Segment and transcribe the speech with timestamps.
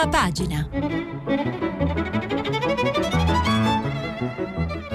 [0.00, 0.66] Prima pagina.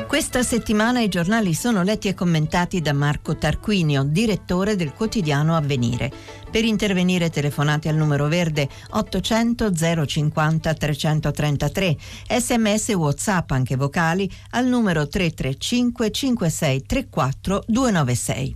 [0.08, 6.12] Questa settimana i giornali sono letti e commentati da Marco Tarquinio, direttore del quotidiano Avvenire.
[6.49, 9.72] Per intervenire telefonate al numero verde 800
[10.08, 11.97] 050 333,
[12.40, 18.55] sms whatsapp anche vocali al numero 335 5634 296.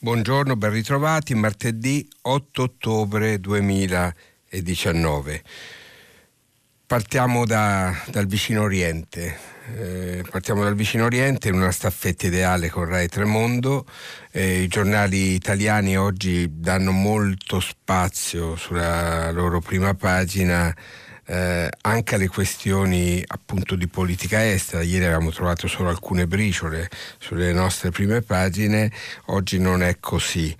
[0.00, 3.38] Buongiorno, ben ritrovati, martedì 8 ottobre
[4.62, 5.42] 2019.
[6.86, 9.52] Partiamo da, dal vicino Oriente.
[9.76, 13.86] Eh, partiamo dal vicino Oriente in una staffetta ideale con Rai Tremondo.
[14.30, 20.74] Eh, I giornali italiani oggi danno molto spazio sulla loro prima pagina
[21.26, 24.82] eh, anche alle questioni appunto di politica estera.
[24.82, 26.88] Ieri avevamo trovato solo alcune briciole
[27.18, 28.90] sulle nostre prime pagine,
[29.26, 30.54] oggi non è così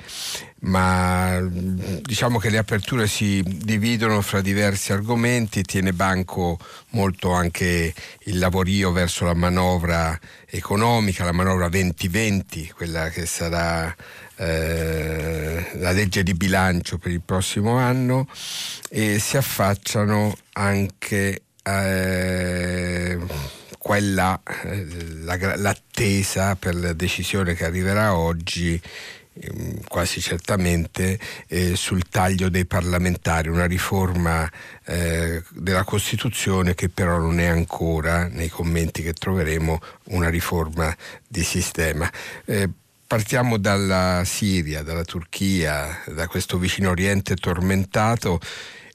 [0.65, 6.59] ma diciamo che le aperture si dividono fra diversi argomenti, tiene banco
[6.91, 7.93] molto anche
[8.25, 13.95] il lavorio verso la manovra economica, la manovra 2020, quella che sarà
[14.37, 18.29] eh, la legge di bilancio per il prossimo anno
[18.89, 23.19] e si affacciano anche eh,
[23.79, 24.87] quella, eh,
[25.23, 28.81] la, l'attesa per la decisione che arriverà oggi
[29.35, 34.51] ehm, quasi certamente eh, sul taglio dei parlamentari, una riforma
[34.85, 40.95] eh, della Costituzione che però non è ancora, nei commenti che troveremo, una riforma
[41.29, 42.11] di sistema.
[42.47, 42.69] Eh,
[43.15, 48.41] partiamo dalla Siria, dalla Turchia, da questo vicino Oriente tormentato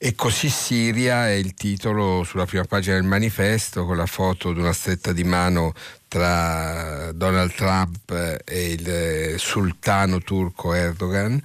[0.02, 4.59] e così Siria è il titolo sulla prima pagina del manifesto con la foto di
[4.61, 5.73] una stretta di mano
[6.08, 11.38] tra Donald Trump e il sultano turco Erdogan.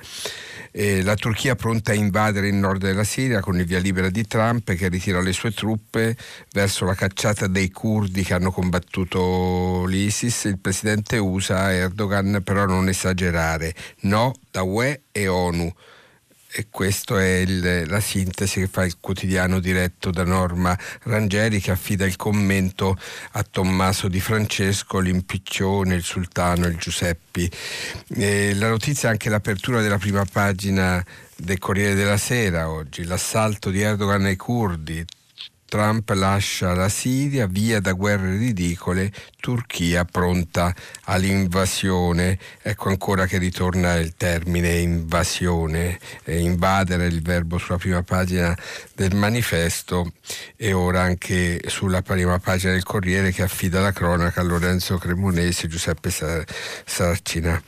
[0.71, 4.25] E la Turchia pronta a invadere il nord della Siria con il via libera di
[4.25, 6.17] Trump che ritira le sue truppe
[6.53, 10.45] verso la cacciata dei curdi che hanno combattuto l'ISIS.
[10.45, 15.75] Il presidente USA Erdogan però non esagerare, no da UE e ONU
[16.57, 21.73] e questa è il, la sintesi che fa il quotidiano diretto da Norma Rangeri che
[21.73, 22.97] affida il commento
[23.33, 27.51] a Tommaso Di Francesco, l'impiccione, il sultano, il Giuseppi.
[28.11, 31.05] E la notizia è anche l'apertura della prima pagina
[31.35, 35.05] del Corriere della Sera oggi, l'assalto di Erdogan ai curdi,
[35.75, 40.73] Trump lascia la Siria via da guerre ridicole, Turchia pronta
[41.07, 42.39] all'invasione.
[42.63, 48.57] Ecco ancora che ritorna il termine invasione, eh, invadere il verbo sulla prima pagina
[48.95, 50.13] del manifesto
[50.57, 55.67] e ora anche sulla prima pagina del Corriere che affida la cronaca a Lorenzo Cremonesi
[55.67, 56.11] e Giuseppe
[56.85, 57.61] Sarcina.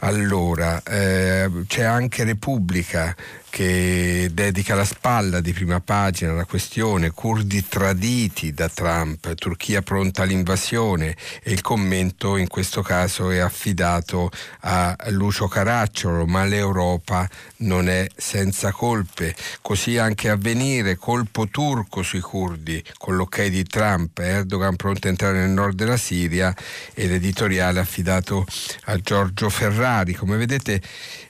[0.00, 3.14] Allora, eh, c'è anche Repubblica
[3.54, 10.22] che dedica la spalla di prima pagina alla questione curdi traditi da Trump, Turchia pronta
[10.22, 14.28] all'invasione e il commento in questo caso è affidato
[14.62, 19.36] a Lucio Caracciolo, ma l'Europa non è senza colpe.
[19.62, 20.36] Così anche a
[20.74, 25.76] venire, colpo turco sui curdi, con l'ok di Trump, Erdogan pronto a entrare nel nord
[25.76, 26.54] della Siria
[26.92, 28.44] e l'editoriale affidato
[28.84, 30.14] a Giorgio Ferrari.
[30.14, 30.80] Come vedete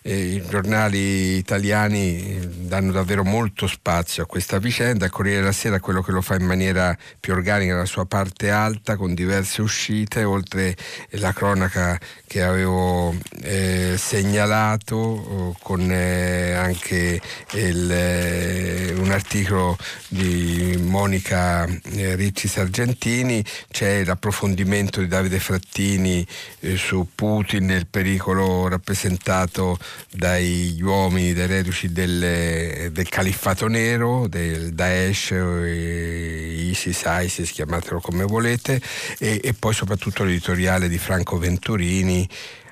[0.02, 5.10] eh, i giornali italiani danno davvero molto spazio a questa vicenda.
[5.10, 8.96] Corriere della Sera quello che lo fa in maniera più organica nella sua parte alta,
[8.96, 10.76] con diverse uscite, oltre
[11.10, 17.20] la cronaca che avevo eh, segnalato, con eh, anche
[17.52, 19.33] il, eh, un articolo
[20.08, 26.24] di Monica eh, Ricci Sargentini, c'è l'approfondimento di Davide Frattini
[26.60, 29.76] eh, su Putin e il pericolo rappresentato
[30.12, 38.80] dagli uomini, dai reduci del, del califfato nero, del Daesh, ISIS, ISIS, chiamatelo come volete,
[39.18, 42.28] e, e poi soprattutto l'editoriale di Franco Venturini,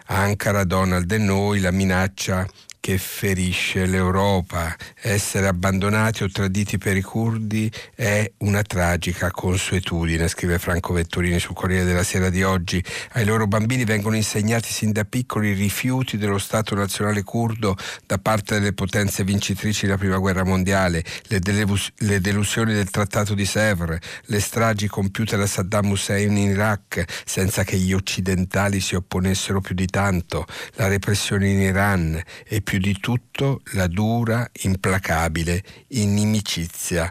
[0.06, 2.46] Ankara, Donald e noi, la minaccia
[2.82, 4.74] che ferisce l'Europa.
[5.00, 11.54] Essere abbandonati o traditi per i curdi è una tragica consuetudine, scrive Franco Vetturini sul
[11.54, 12.82] Corriere della Sera di oggi.
[13.12, 18.18] Ai loro bambini vengono insegnati sin da piccoli i rifiuti dello Stato nazionale curdo da
[18.18, 23.44] parte delle potenze vincitrici della Prima Guerra Mondiale, le, delus- le delusioni del Trattato di
[23.44, 29.60] Sèvres, le stragi compiute da Saddam Hussein in Iraq senza che gli occidentali si opponessero
[29.60, 35.62] più di tanto, la repressione in Iran e più più di tutto la dura, implacabile
[35.88, 37.10] inimicizia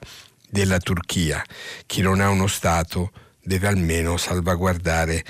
[0.49, 1.39] della Turchia.
[1.85, 3.11] Chi non ha uno Stato
[3.43, 5.23] deve almeno salvaguardare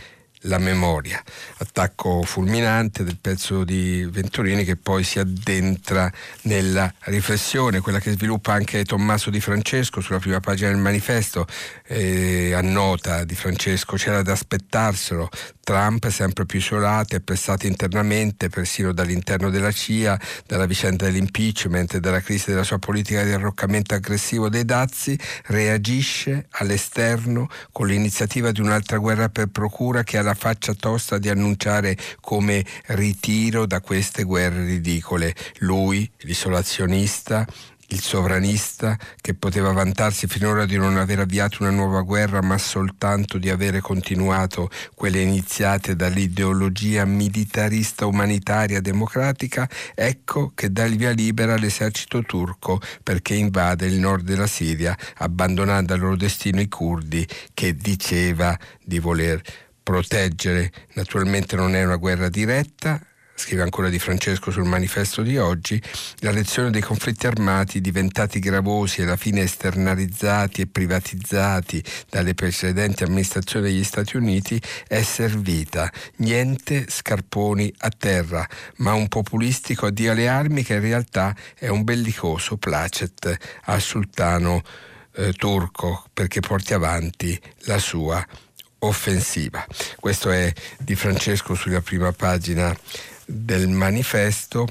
[0.46, 1.22] la memoria.
[1.58, 6.10] Attacco fulminante del pezzo di Venturini che poi si addentra
[6.44, 11.46] nella riflessione, quella che sviluppa anche Tommaso Di Francesco sulla prima pagina del manifesto,
[11.88, 15.28] eh, annota Di Francesco, c'era da aspettarselo,
[15.72, 22.00] Trump sempre più isolato e pressato internamente persino dall'interno della CIA, dalla vicenda dell'impeachment e
[22.02, 28.60] dalla crisi della sua politica di arroccamento aggressivo dei dazi, reagisce all'esterno con l'iniziativa di
[28.60, 34.24] un'altra guerra per procura che ha la faccia tosta di annunciare come ritiro da queste
[34.24, 35.34] guerre ridicole.
[35.60, 37.48] Lui, l'isolazionista,
[37.92, 43.38] il sovranista che poteva vantarsi finora di non aver avviato una nuova guerra ma soltanto
[43.38, 51.54] di avere continuato quelle iniziate dall'ideologia militarista umanitaria democratica, ecco che dà il via libera
[51.54, 57.76] all'esercito turco perché invade il nord della Siria abbandonando al loro destino i curdi che
[57.76, 59.42] diceva di voler
[59.84, 60.72] proteggere.
[60.94, 63.02] Naturalmente non è una guerra diretta,
[63.42, 65.82] scrive ancora Di Francesco sul manifesto di oggi,
[66.20, 73.04] la lezione dei conflitti armati diventati gravosi e alla fine esternalizzati e privatizzati dalle precedenti
[73.04, 75.92] amministrazioni degli Stati Uniti è servita.
[76.18, 78.48] Niente scarponi a terra,
[78.78, 84.62] ma un populistico addio alle armi che in realtà è un bellicoso placet al sultano
[85.16, 88.24] eh, turco perché porti avanti la sua
[88.84, 89.66] offensiva.
[90.00, 92.76] Questo è di Francesco sulla prima pagina
[93.32, 94.68] del manifesto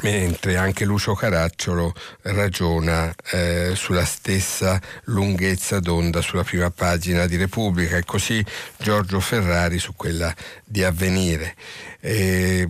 [0.00, 1.92] mentre anche Lucio Caracciolo
[2.22, 8.44] ragiona eh, sulla stessa lunghezza d'onda sulla prima pagina di Repubblica e così
[8.78, 10.34] Giorgio Ferrari su quella
[10.64, 11.54] di Avvenire.
[12.04, 12.66] Eh,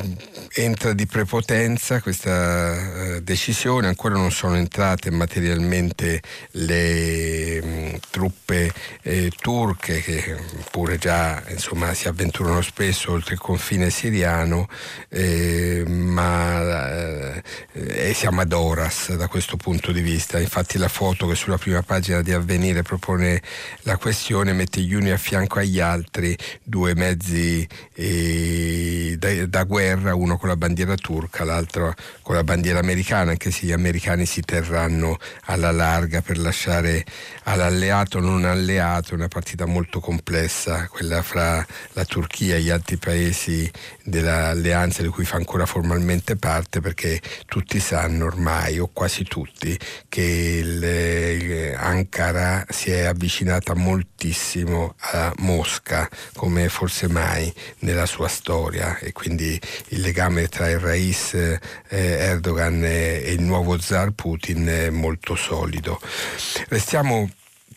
[0.57, 6.21] entra di prepotenza questa eh, decisione, ancora non sono entrate materialmente
[6.51, 8.71] le mh, mm, truppe
[9.01, 10.37] eh, turche che
[10.71, 14.69] pure già insomma, si avventurano spesso oltre il confine siriano,
[15.09, 17.33] eh, ma
[17.73, 20.39] eh, siamo ad Oras da questo punto di vista.
[20.41, 23.41] Infatti la foto che sulla prima pagina di Avvenire propone
[23.85, 30.17] la questione mette gli uni a fianco agli altri due mezzi eh, da, da, guerra,
[30.17, 34.41] uno con la bandiera turca, l'altro con la bandiera americana, anche se gli americani si
[34.41, 37.05] terranno alla larga per lasciare
[37.45, 43.71] all'alleato non alleato una partita molto complessa, quella fra la Turchia e gli altri paesi
[44.03, 49.79] dell'alleanza di cui fa ancora formalmente parte, perché tutti sanno ormai, o quasi tutti,
[50.09, 58.99] che il, Ankara si è avvicinata moltissimo a Mosca, come forse mai nella sua storia,
[58.99, 64.67] e quindi il legame tra il Rais eh, Erdogan e, e il nuovo zar Putin
[64.67, 66.01] è molto solido.
[66.69, 67.31] Restiamo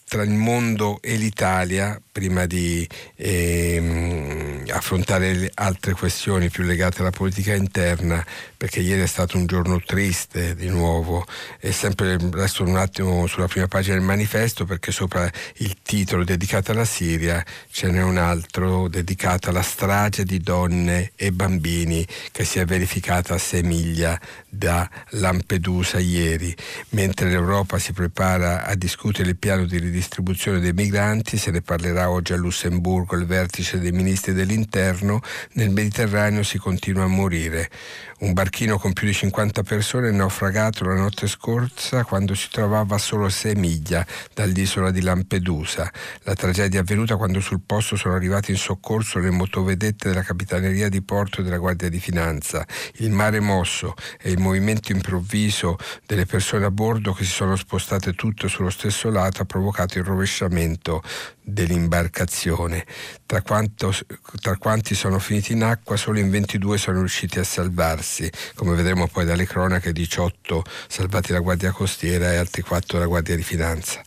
[0.07, 7.53] tra il mondo e l'Italia prima di ehm, affrontare altre questioni più legate alla politica
[7.53, 8.25] interna,
[8.55, 11.25] perché ieri è stato un giorno triste di nuovo
[11.59, 16.71] e sempre resto un attimo sulla prima pagina del manifesto perché sopra il titolo dedicato
[16.71, 22.59] alla Siria ce n'è un altro dedicato alla strage di donne e bambini che si
[22.59, 26.55] è verificata a sei miglia da Lampedusa ieri.
[26.91, 32.03] Mentre l'Europa si prepara a discutere il piano di ridistribuzione dei migranti, se ne parlerà
[32.09, 35.21] oggi a Lussemburgo il vertice dei ministri dell'interno,
[35.53, 37.69] nel Mediterraneo si continua a morire.
[38.17, 42.95] Un barchino con più di 50 persone è naufragato la notte scorsa quando si trovava
[42.95, 45.91] a solo 6 miglia dall'isola di Lampedusa.
[46.23, 50.87] La tragedia è avvenuta quando sul posto sono arrivati in soccorso le motovedette della Capitaneria
[50.87, 52.65] di Porto della Guardia di Finanza.
[52.99, 55.75] Il mare mosso e il movimento improvviso
[56.05, 60.05] delle persone a bordo che si sono spostate tutte sullo stesso lato ha provocato il
[60.05, 61.03] rovesciamento
[61.41, 61.94] dell'imbarcazione.
[63.25, 63.93] Tra, quanto,
[64.41, 69.07] tra quanti sono finiti in acqua, solo in 22 sono riusciti a salvarsi, come vedremo
[69.07, 74.01] poi dalle cronache 18 salvati la Guardia Costiera e altri 4 la Guardia di Finanza.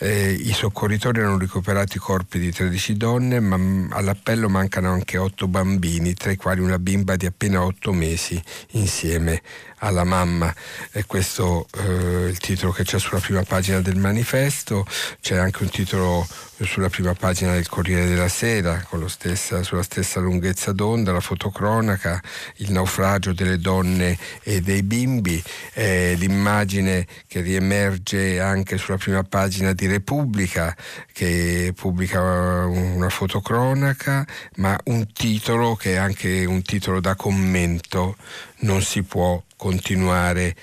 [0.00, 3.56] Eh, I soccorritori hanno recuperato i corpi di 13 donne, ma
[3.96, 8.40] all'appello mancano anche 8 bambini, tra i quali una bimba di appena 8 mesi
[8.72, 9.42] insieme
[9.78, 10.54] alla mamma.
[10.92, 14.86] E questo è eh, il titolo che c'è sulla prima pagina del manifesto,
[15.20, 16.26] c'è anche un titolo
[16.64, 22.20] sulla prima pagina del Corriere della Sera, stessa, sulla stessa lunghezza d'onda, la fotocronaca,
[22.56, 25.42] il naufragio delle donne e dei bimbi,
[25.74, 30.76] eh, l'immagine che riemerge anche sulla prima pagina di Repubblica,
[31.12, 32.20] che pubblica
[32.66, 34.26] una fotocronaca,
[34.56, 38.16] ma un titolo che è anche un titolo da commento,
[38.60, 40.54] non si può continuare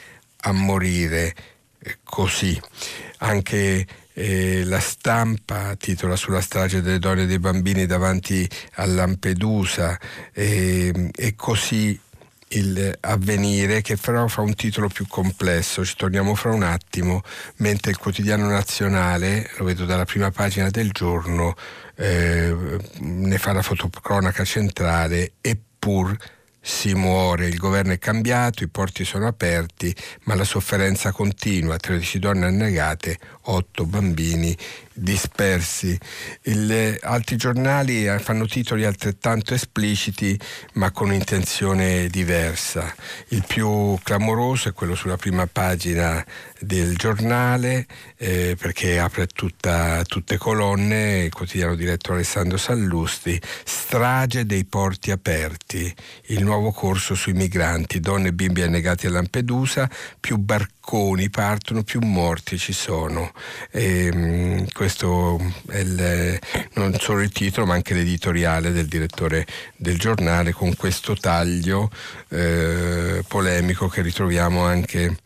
[0.42, 1.36] a morire
[2.04, 2.60] così.
[3.18, 3.86] Anche
[4.18, 10.00] eh, la stampa titola sulla strage delle donne e dei bambini davanti a Lampedusa
[10.32, 12.00] eh, e così
[12.56, 17.22] il avvenire che però fa un titolo più complesso, ci torniamo fra un attimo,
[17.58, 21.56] mentre il quotidiano nazionale, lo vedo dalla prima pagina del giorno,
[21.96, 22.56] eh,
[23.00, 26.16] ne fa la fotocronaca centrale, eppur
[26.68, 32.18] si muore, il governo è cambiato, i porti sono aperti, ma la sofferenza continua, 13
[32.18, 34.58] donne annegate, 8 bambini
[34.96, 35.98] dispersi.
[36.44, 40.40] Il, altri giornali eh, fanno titoli altrettanto espliciti
[40.74, 42.94] ma con intenzione diversa.
[43.30, 46.24] Il più clamoroso è quello sulla prima pagina
[46.60, 47.86] del giornale
[48.18, 55.94] eh, perché apre tutta, tutte colonne, il quotidiano diretto Alessandro Sallusti, strage dei porti aperti,
[56.28, 60.85] il nuovo corso sui migranti, donne e bimbi annegati a Lampedusa, più barconi
[61.30, 63.32] partono, più morti ci sono.
[63.72, 66.40] E, ehm, questo è il,
[66.74, 71.90] non solo il titolo ma anche l'editoriale del direttore del giornale con questo taglio
[72.30, 75.18] eh, polemico che ritroviamo anche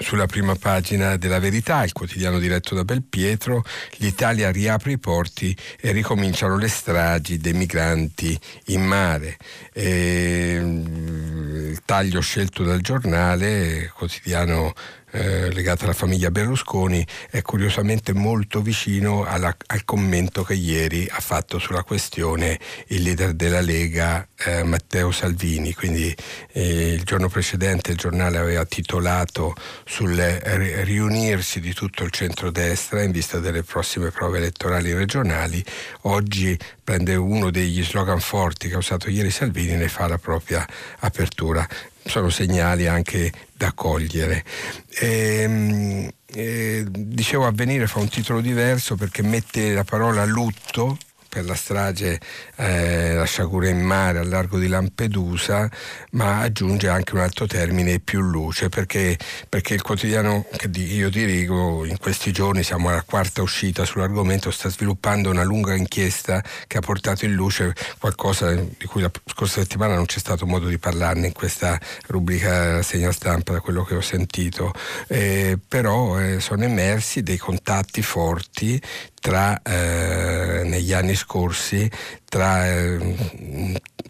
[0.00, 3.62] sulla prima pagina della Verità, il quotidiano diretto da Belpietro,
[3.96, 9.36] l'Italia riapre i porti e ricominciano le stragi dei migranti in mare.
[9.72, 14.74] E, mm, il taglio scelto dal giornale, quotidiano
[15.16, 21.20] eh, legata alla famiglia Berlusconi è curiosamente molto vicino alla, al commento che ieri ha
[21.20, 25.72] fatto sulla questione il leader della Lega eh, Matteo Salvini.
[25.72, 26.14] Quindi
[26.52, 29.54] eh, il giorno precedente il giornale aveva titolato
[29.84, 35.64] sul riunirsi di tutto il centrodestra in vista delle prossime prove elettorali regionali.
[36.02, 40.18] Oggi prende uno degli slogan forti che ha usato ieri Salvini e ne fa la
[40.18, 40.66] propria
[40.98, 41.66] apertura
[42.08, 44.44] sono segnali anche da cogliere.
[44.90, 50.98] E, ehm, e, dicevo Avvenire fa un titolo diverso perché mette la parola lutto
[51.28, 52.20] per la strage
[52.56, 55.68] eh, la sciagura in mare al largo di Lampedusa,
[56.12, 59.18] ma aggiunge anche un altro termine più luce, perché,
[59.48, 64.68] perché il quotidiano che io dirigo in questi giorni, siamo alla quarta uscita sull'argomento, sta
[64.68, 69.94] sviluppando una lunga inchiesta che ha portato in luce qualcosa di cui la scorsa settimana
[69.94, 74.00] non c'è stato modo di parlarne in questa rubrica segna stampa da quello che ho
[74.00, 74.72] sentito,
[75.08, 78.80] eh, però eh, sono emersi dei contatti forti
[79.26, 81.90] tra, eh, negli anni scorsi
[82.36, 82.98] tra eh,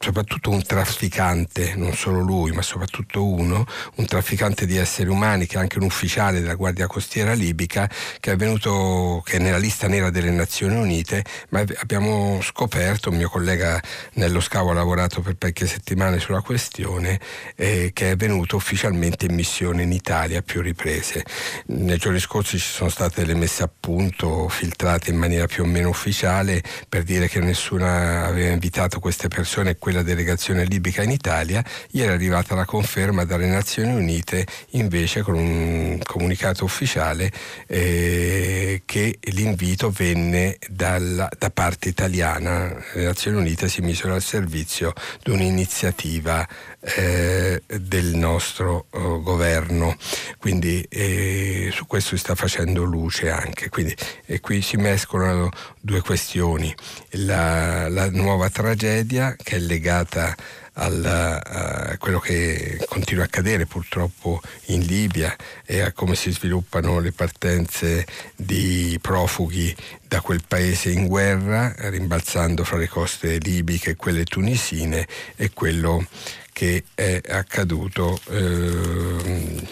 [0.01, 3.65] soprattutto un trafficante, non solo lui, ma soprattutto uno,
[3.97, 7.89] un trafficante di esseri umani che è anche un ufficiale della Guardia Costiera libica
[8.21, 13.17] che è venuto, che è nella lista nera delle Nazioni Unite, ma abbiamo scoperto, un
[13.17, 13.81] mio collega
[14.15, 17.21] Nello Scavo ha lavorato per parecchie settimane sulla questione,
[17.55, 21.25] eh, che è venuto ufficialmente in missione in Italia a più riprese.
[21.67, 25.67] Nei giorni scorsi ci sono state le messe a punto, filtrate in maniera più o
[25.67, 31.11] meno ufficiale, per dire che nessuna aveva invitato queste persone e quella delegazione libica in
[31.11, 37.31] Italia, ieri è arrivata la conferma dalle Nazioni Unite invece con un comunicato ufficiale
[37.67, 42.75] eh, che l'invito venne dalla, da parte italiana.
[42.95, 44.93] Le Nazioni Unite si misero al servizio
[45.23, 46.47] di un'iniziativa
[46.95, 49.97] eh, del nostro oh, governo.
[50.39, 53.69] Quindi eh, su questo si sta facendo luce anche.
[53.69, 55.51] Quindi, e qui si mescolano
[55.81, 56.75] due questioni.
[57.11, 60.35] La, la nuova tragedia che è legata
[60.79, 67.13] a quello che continua a accadere purtroppo in Libia e a come si sviluppano le
[67.13, 69.75] partenze di profughi
[70.07, 76.07] da quel paese in guerra, rimbalzando fra le coste libiche e quelle tunisine e quello
[76.57, 79.63] che è accaduto eh,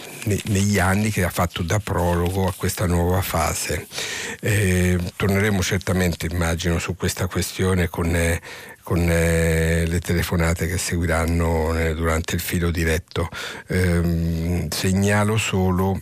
[0.43, 3.87] negli anni che ha fatto da prologo a questa nuova fase.
[4.39, 8.39] Eh, torneremo certamente, immagino, su questa questione con, eh,
[8.83, 13.29] eh, le telefonate che seguiranno eh, durante il filo diretto.
[13.69, 15.99] Ehm, segnalo solo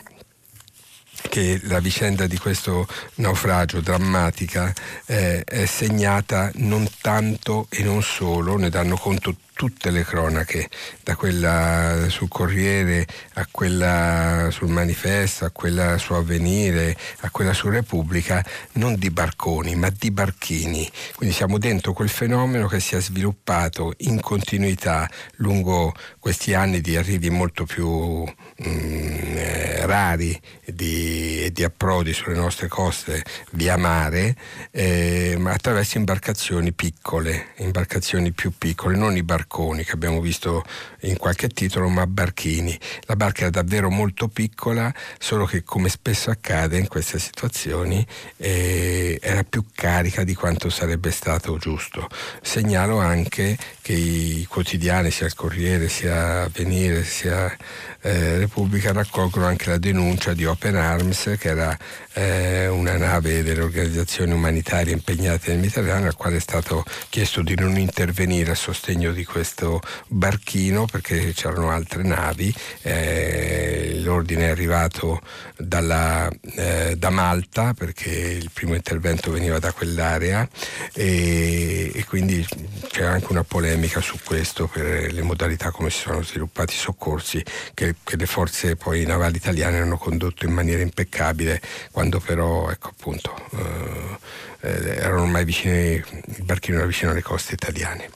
[1.30, 4.70] che la vicenda di questo naufragio drammatica
[5.06, 10.68] eh, è segnata non tanto e non solo, ne danno conto tutte le cronache,
[11.02, 17.68] da quella sul Corriere a quella sul Manifesto, a quella su Avvenire, a quella su
[17.68, 20.90] Repubblica, non di barconi, ma di barchini.
[21.14, 26.96] Quindi siamo dentro quel fenomeno che si è sviluppato in continuità lungo questi anni di
[26.96, 34.34] arrivi molto più mm, eh, rari di, di, approdi sulle nostre coste via mare,
[34.70, 40.64] eh, attraverso imbarcazioni piccole, imbarcazioni più piccole, non i barconi che abbiamo visto
[41.04, 42.78] in qualche titolo, ma barchini.
[43.02, 48.06] La barca era davvero molto piccola, solo che come spesso accade in queste situazioni
[48.36, 52.08] eh, era più carica di quanto sarebbe stato giusto.
[52.42, 57.54] Segnalo anche che i quotidiani, sia il Corriere, sia Avvenire, sia
[58.00, 61.76] eh, Repubblica raccolgono anche la denuncia di Open Arms, che era
[62.14, 67.54] eh, una nave delle organizzazioni umanitarie impegnate nel Mediterraneo, al quale è stato chiesto di
[67.54, 72.54] non intervenire a sostegno di questo barchino perché c'erano altre navi.
[72.82, 75.20] Eh, l'ordine è arrivato
[75.56, 80.48] dalla, eh, da Malta perché il primo intervento veniva da quell'area
[80.92, 82.46] e, e quindi
[82.88, 87.42] c'è anche una polemica su questo per le modalità come si sono sviluppati i soccorsi
[87.72, 92.88] che che le forze poi navali italiane hanno condotto in maniera impeccabile, quando però ecco,
[92.88, 98.10] appunto, eh, eh erano ormai vicini, il barchino era vicino alle coste italiane.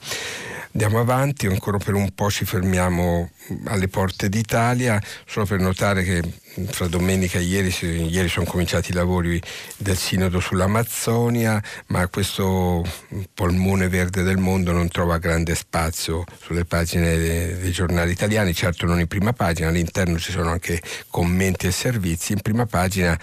[0.71, 3.31] Andiamo avanti, ancora per un po' ci fermiamo
[3.65, 6.21] alle porte d'Italia, solo per notare che
[6.67, 7.73] fra domenica e ieri,
[8.07, 9.41] ieri sono cominciati i lavori
[9.77, 12.85] del Sinodo sull'Amazzonia, ma questo
[13.33, 18.99] polmone verde del mondo non trova grande spazio sulle pagine dei, giornali italiani, certo non
[18.99, 23.19] in prima pagina, all'interno ci sono anche commenti e servizi, in prima pagina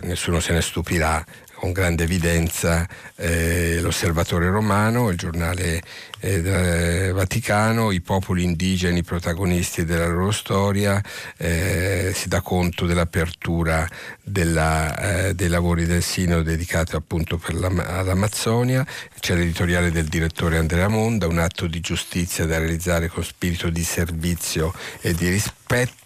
[0.00, 1.22] nessuno se ne stupirà,
[1.62, 5.80] con grande evidenza eh, l'Osservatore Romano, il giornale
[6.18, 11.00] eh, Vaticano, i popoli indigeni protagonisti della loro storia,
[11.36, 13.88] eh, si dà conto dell'apertura
[14.20, 18.84] della, eh, dei lavori del Sino dedicato appunto all'Amazzonia,
[19.20, 23.84] c'è l'editoriale del direttore Andrea Monda, un atto di giustizia da realizzare con spirito di
[23.84, 26.01] servizio e di rispetto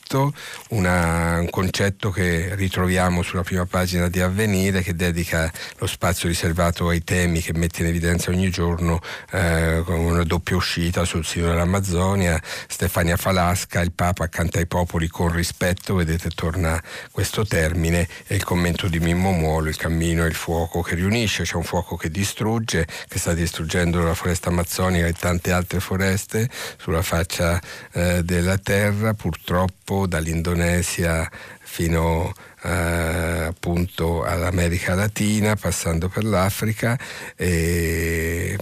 [0.69, 6.89] una, un concetto che ritroviamo sulla prima pagina di Avvenire che dedica lo spazio riservato
[6.89, 9.01] ai temi che mette in evidenza ogni giorno
[9.33, 15.09] eh, con una doppia uscita sul sito dell'Amazzonia, Stefania Falasca, il Papa accanto ai popoli
[15.09, 20.29] con rispetto, vedete torna questo termine, e il commento di Mimmo Muolo, il cammino e
[20.29, 25.07] il fuoco che riunisce, c'è un fuoco che distrugge, che sta distruggendo la foresta amazzonica
[25.07, 27.61] e tante altre foreste sulla faccia
[27.93, 36.99] eh, della terra, purtroppo dall'Indonesia fino eh, appunto all'America Latina, passando per l'Africa
[37.35, 38.59] e,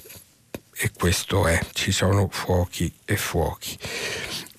[0.72, 3.76] e questo è, ci sono fuochi e fuochi.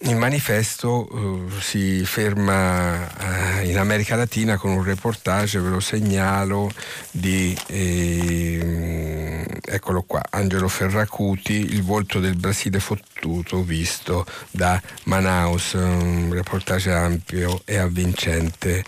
[0.08, 6.72] Il manifesto uh, si ferma uh, in America Latina con un reportage, ve lo segnalo,
[7.10, 16.30] di, eh, eccolo qua, Angelo Ferracuti, Il volto del Brasile fottuto visto da Manaus, un
[16.32, 18.84] reportage ampio e avvincente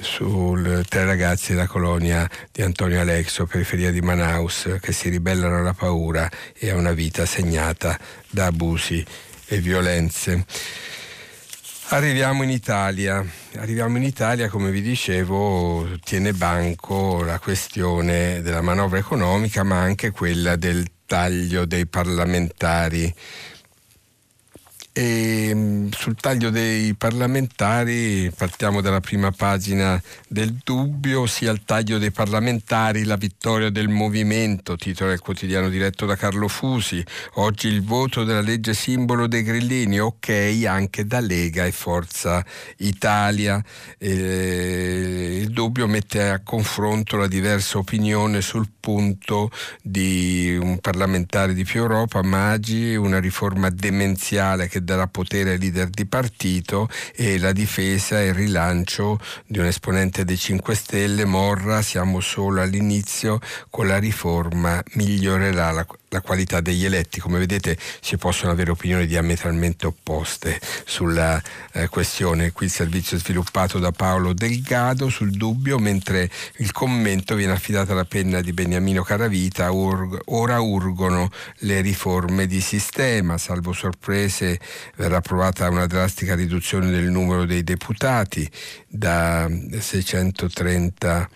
[0.00, 5.72] sul tre ragazzi della colonia di Antonio Alexo, periferia di Manaus, che si ribellano alla
[5.72, 7.96] paura e a una vita segnata
[8.28, 9.04] da abusi
[9.48, 10.44] e violenze.
[11.90, 13.24] Arriviamo in Italia.
[13.56, 20.10] Arriviamo in Italia, come vi dicevo, tiene banco la questione della manovra economica, ma anche
[20.10, 23.12] quella del taglio dei parlamentari
[24.98, 31.98] e mm, sul taglio dei parlamentari partiamo dalla prima pagina del dubbio, sia il taglio
[31.98, 37.04] dei parlamentari, la vittoria del movimento, titolo del quotidiano diretto da Carlo Fusi.
[37.34, 42.44] Oggi il voto della legge simbolo dei grillini, ok anche da Lega e Forza
[42.78, 43.62] Italia.
[43.98, 51.62] Eh, il dubbio mette a confronto la diversa opinione sul punto di un parlamentare di
[51.62, 58.22] più Europa, Maggi, una riforma demenziale che darà potere leader di partito e la difesa
[58.22, 63.98] e il rilancio di un esponente dei 5 Stelle, Morra, siamo solo all'inizio, con la
[63.98, 67.20] riforma migliorerà la la qualità degli eletti.
[67.20, 71.40] Come vedete si possono avere opinioni diametralmente opposte sulla
[71.72, 72.52] eh, questione.
[72.52, 77.92] Qui il servizio è sviluppato da Paolo Delgado sul dubbio, mentre il commento viene affidato
[77.92, 79.70] alla penna di Beniamino Caravita.
[79.70, 84.58] Ur- ora urgono le riforme di sistema, salvo sorprese
[84.96, 88.48] verrà approvata una drastica riduzione del numero dei deputati
[88.86, 91.28] da 630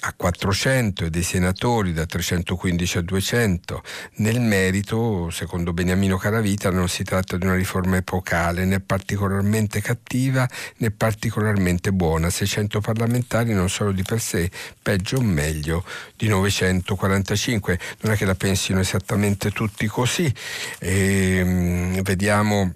[0.00, 3.82] a 400 e dei senatori da 315 a 200.
[4.16, 10.48] Nel merito, secondo Beniamino Caravita, non si tratta di una riforma epocale, né particolarmente cattiva
[10.78, 12.28] né particolarmente buona.
[12.28, 14.50] 600 parlamentari non sono di per sé
[14.82, 15.84] peggio o meglio
[16.16, 17.78] di 945.
[18.00, 20.32] Non è che la pensino esattamente tutti così.
[20.80, 22.72] E, ehm, vediamo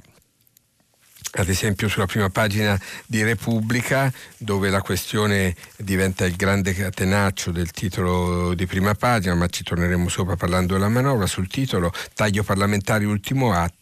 [1.32, 7.70] ad esempio sulla prima pagina di Repubblica, dove la questione diventa il grande catenaccio del
[7.70, 13.04] titolo di prima pagina, ma ci torneremo sopra parlando della manovra, sul titolo Taglio parlamentare
[13.04, 13.76] ultimo atto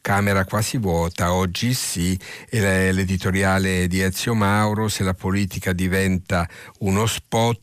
[0.00, 2.18] Camera quasi vuota, oggi sì,
[2.50, 7.60] l'editoriale di Ezio Mauro, se la politica diventa uno spot,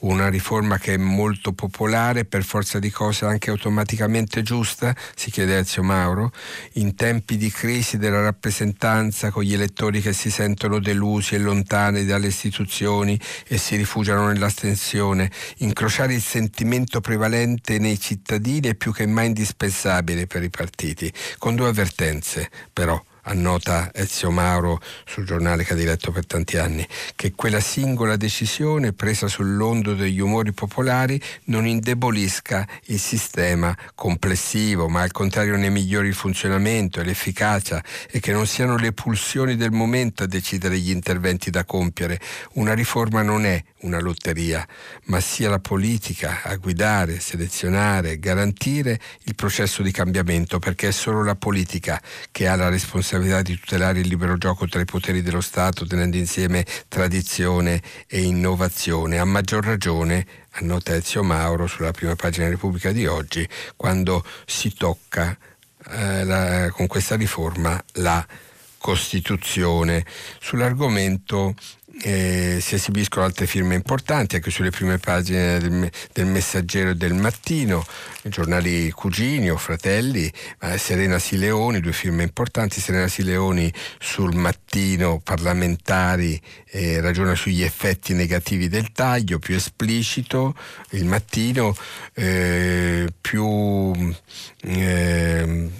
[0.00, 5.58] una riforma che è molto popolare, per forza di cose anche automaticamente giusta, si chiede
[5.58, 6.32] Ezio Mauro,
[6.74, 12.04] in tempi di crisi della rappresentanza con gli elettori che si sentono delusi e lontani
[12.04, 19.06] dalle istituzioni e si rifugiano nell'astensione, incrociare il sentimento prevalente nei cittadini è più che
[19.06, 25.72] mai indispensabile per i partiti, con due avvertenze però annota Ezio Mauro sul giornale che
[25.72, 31.66] ha diretto per tanti anni, che quella singola decisione presa sull'ondo degli umori popolari non
[31.66, 38.32] indebolisca il sistema complessivo, ma al contrario ne migliori il funzionamento e l'efficacia e che
[38.32, 42.20] non siano le pulsioni del momento a decidere gli interventi da compiere.
[42.54, 44.66] Una riforma non è una lotteria,
[45.04, 51.22] ma sia la politica a guidare, selezionare, garantire il processo di cambiamento, perché è solo
[51.22, 55.40] la politica che ha la responsabilità di tutelare il libero gioco tra i poteri dello
[55.40, 59.18] Stato, tenendo insieme tradizione e innovazione.
[59.18, 65.36] A maggior ragione, annota Ezio Mauro sulla prima pagina Repubblica di oggi, quando si tocca
[65.88, 68.26] eh, la, con questa riforma la
[68.78, 70.04] Costituzione.
[70.40, 71.54] Sull'argomento
[72.02, 77.84] eh, si esibiscono altre firme importanti anche sulle prime pagine del, del Messaggero del Mattino,
[78.24, 80.30] giornali cugini o fratelli,
[80.60, 88.12] eh, Serena Sileoni, due firme importanti, Serena Sileoni sul Mattino parlamentari eh, ragiona sugli effetti
[88.12, 90.54] negativi del taglio, più esplicito,
[90.90, 91.74] il Mattino
[92.14, 94.14] eh, più
[94.62, 95.70] ehm,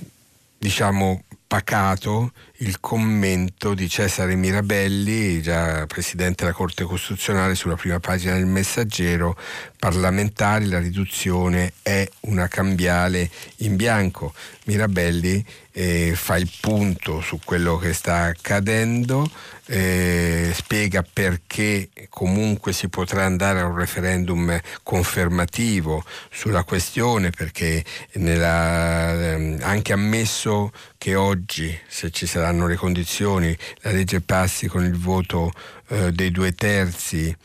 [0.59, 8.34] diciamo pacato il commento di Cesare Mirabelli, già Presidente della Corte Costituzionale, sulla prima pagina
[8.34, 9.36] del Messaggero,
[9.78, 14.32] parlamentari, la riduzione è una cambiale in bianco.
[14.64, 19.30] Mirabelli eh, fa il punto su quello che sta accadendo,
[19.66, 29.12] eh, spiega perché comunque si potrà andare a un referendum confermativo sulla questione, perché nella,
[29.12, 34.96] ehm, anche ammesso che oggi, se ci saranno le condizioni, la legge passi con il
[34.96, 35.50] voto
[35.88, 37.37] eh, dei due terzi,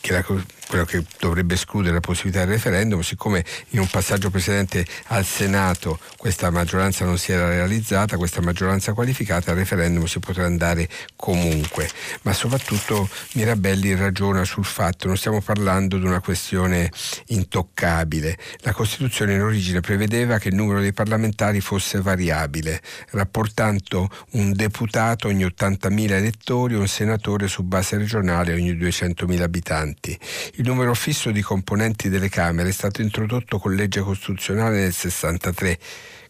[0.00, 0.24] che la,
[0.66, 5.98] quello che dovrebbe escludere la possibilità del referendum, siccome in un passaggio precedente al Senato
[6.16, 11.88] questa maggioranza non si era realizzata, questa maggioranza qualificata, al referendum si potrà andare comunque.
[12.22, 16.90] Ma soprattutto Mirabelli ragiona sul fatto, non stiamo parlando di una questione
[17.26, 18.36] intoccabile.
[18.60, 25.28] La Costituzione in origine prevedeva che il numero dei parlamentari fosse variabile, rapportando un deputato
[25.28, 30.18] ogni 80.000 elettori e un senatore su base regionale ogni 200.000 abitanti.
[30.58, 35.78] Il numero fisso di componenti delle Camere è stato introdotto con legge costituzionale nel 63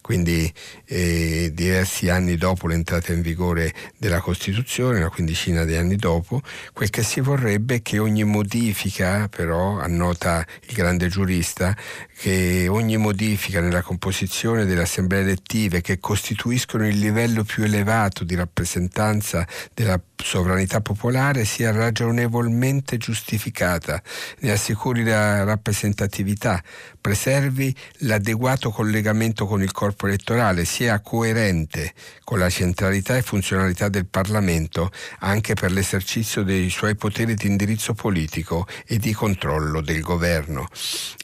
[0.07, 0.53] quindi
[0.85, 6.91] eh, diversi anni dopo l'entrata in vigore della Costituzione, una quindicina di anni dopo, quel
[6.91, 11.77] che si vorrebbe è che ogni modifica, però, annota il grande giurista,
[12.17, 18.37] che ogni modifica nella composizione delle assemblee elettive che costituiscono il livello più elevato di
[18.37, 24.03] rappresentanza della sovranità popolare sia ragionevolmente giustificata,
[24.41, 26.63] ne assicuri la rappresentatività,
[27.01, 31.93] preservi l'adeguato collegamento con il corpo elettorale, sia coerente
[32.25, 37.95] con la centralità e funzionalità del Parlamento anche per l'esercizio dei suoi poteri di indirizzo
[37.95, 40.69] politico e di controllo del governo.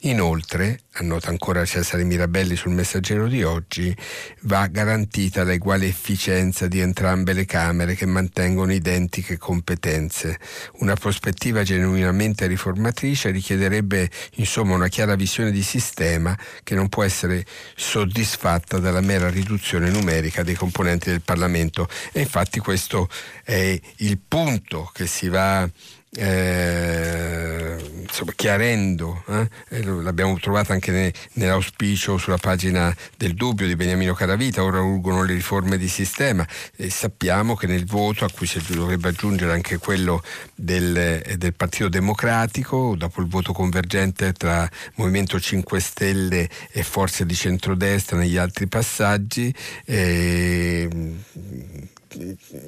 [0.03, 3.95] Inoltre, annota ancora Cesare Mirabelli sul messaggero di oggi,
[4.41, 10.37] va garantita l'eguale efficienza di entrambe le Camere che mantengono identiche competenze.
[10.79, 17.45] Una prospettiva genuinamente riformatrice richiederebbe insomma una chiara visione di sistema che non può essere
[17.75, 23.07] soddisfatta dalla mera riduzione numerica dei componenti del Parlamento e infatti questo
[23.43, 25.69] è il punto che si va
[26.15, 29.83] eh, insomma, chiarendo, eh?
[29.83, 35.33] l'abbiamo trovato anche ne, nell'auspicio sulla pagina del dubbio di Beniamino Caravita, ora urgono le
[35.33, 40.21] riforme di sistema e sappiamo che nel voto a cui si dovrebbe aggiungere anche quello
[40.53, 47.33] del, del Partito Democratico, dopo il voto convergente tra Movimento 5 Stelle e forze di
[47.33, 49.53] centrodestra negli altri passaggi,
[49.85, 50.87] eh,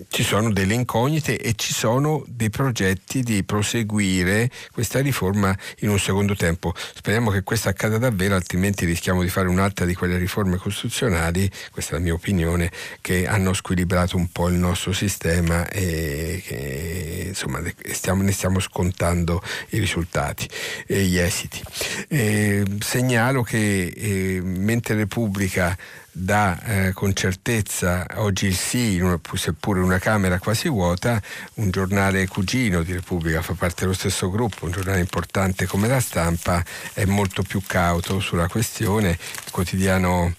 [0.10, 6.00] ci sono delle incognite e ci sono dei progetti di proseguire questa riforma in un
[6.00, 6.74] secondo tempo.
[6.76, 11.96] Speriamo che questo accada davvero, altrimenti rischiamo di fare un'altra di quelle riforme costituzionali, questa
[11.96, 17.62] è la mia opinione, che hanno squilibrato un po' il nostro sistema e che insomma
[17.92, 20.48] stiamo, ne stiamo scontando i risultati
[20.88, 21.62] e gli esiti.
[22.08, 25.78] E segnalo che eh, mentre Repubblica
[26.18, 29.02] dà eh, con certezza oggi il sì,
[29.34, 31.22] seppure una Camera quasi vuota,
[31.56, 36.00] un giornale cugino di Repubblica, fa parte dello stesso gruppo, un giornale importante come la
[36.00, 39.10] stampa, è molto più cauto sulla questione.
[39.10, 40.34] Il quotidiano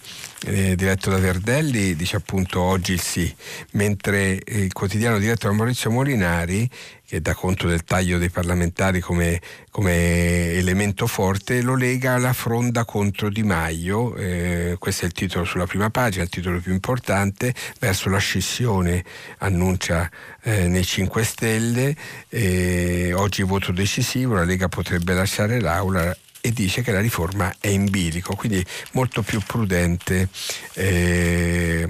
[0.45, 3.33] eh, diretto da Verdelli dice appunto oggi il sì,
[3.71, 6.69] mentre il quotidiano diretto da Maurizio Molinari
[7.07, 9.39] che dà conto del taglio dei parlamentari come,
[9.71, 15.45] come elemento forte, lo lega alla fronda contro Di Maio, eh, questo è il titolo
[15.45, 19.05] sulla prima pagina, il titolo più importante, verso la scissione
[19.37, 20.11] annuncia
[20.43, 21.95] eh, nei 5 Stelle,
[22.27, 26.13] eh, oggi voto decisivo, la Lega potrebbe lasciare l'Aula
[26.47, 30.29] e dice che la riforma è in bilico, quindi molto più prudente
[30.75, 31.85] eh,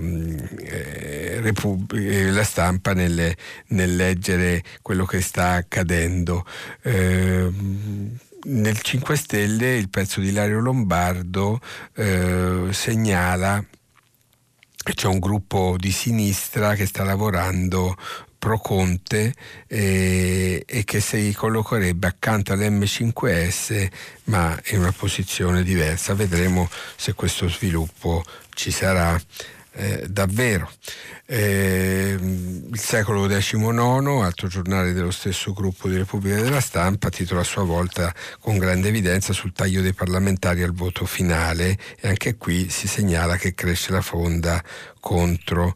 [0.58, 1.54] eh,
[1.94, 3.36] eh, la stampa nel,
[3.68, 6.44] nel, leggere quello che sta accadendo.
[6.82, 7.50] Eh,
[8.50, 11.60] nel 5 Stelle il pezzo di Lario Lombardo
[11.96, 13.64] eh, segnala
[14.88, 17.96] che c'è un gruppo di sinistra che sta lavorando
[18.38, 19.34] pro Conte
[19.68, 23.88] eh, e che si collocherebbe accanto all'M5S
[24.26, 26.14] ma in una posizione diversa.
[26.14, 28.24] Vedremo se questo sviluppo
[28.54, 29.20] ci sarà
[29.78, 30.70] eh, davvero.
[31.26, 33.68] Eh, il secolo XIX,
[34.24, 38.88] altro giornale dello stesso gruppo di Repubblica della Stampa, titola a sua volta con grande
[38.88, 43.92] evidenza sul taglio dei parlamentari al voto finale e anche qui si segnala che cresce
[43.92, 44.64] la fonda
[45.00, 45.76] contro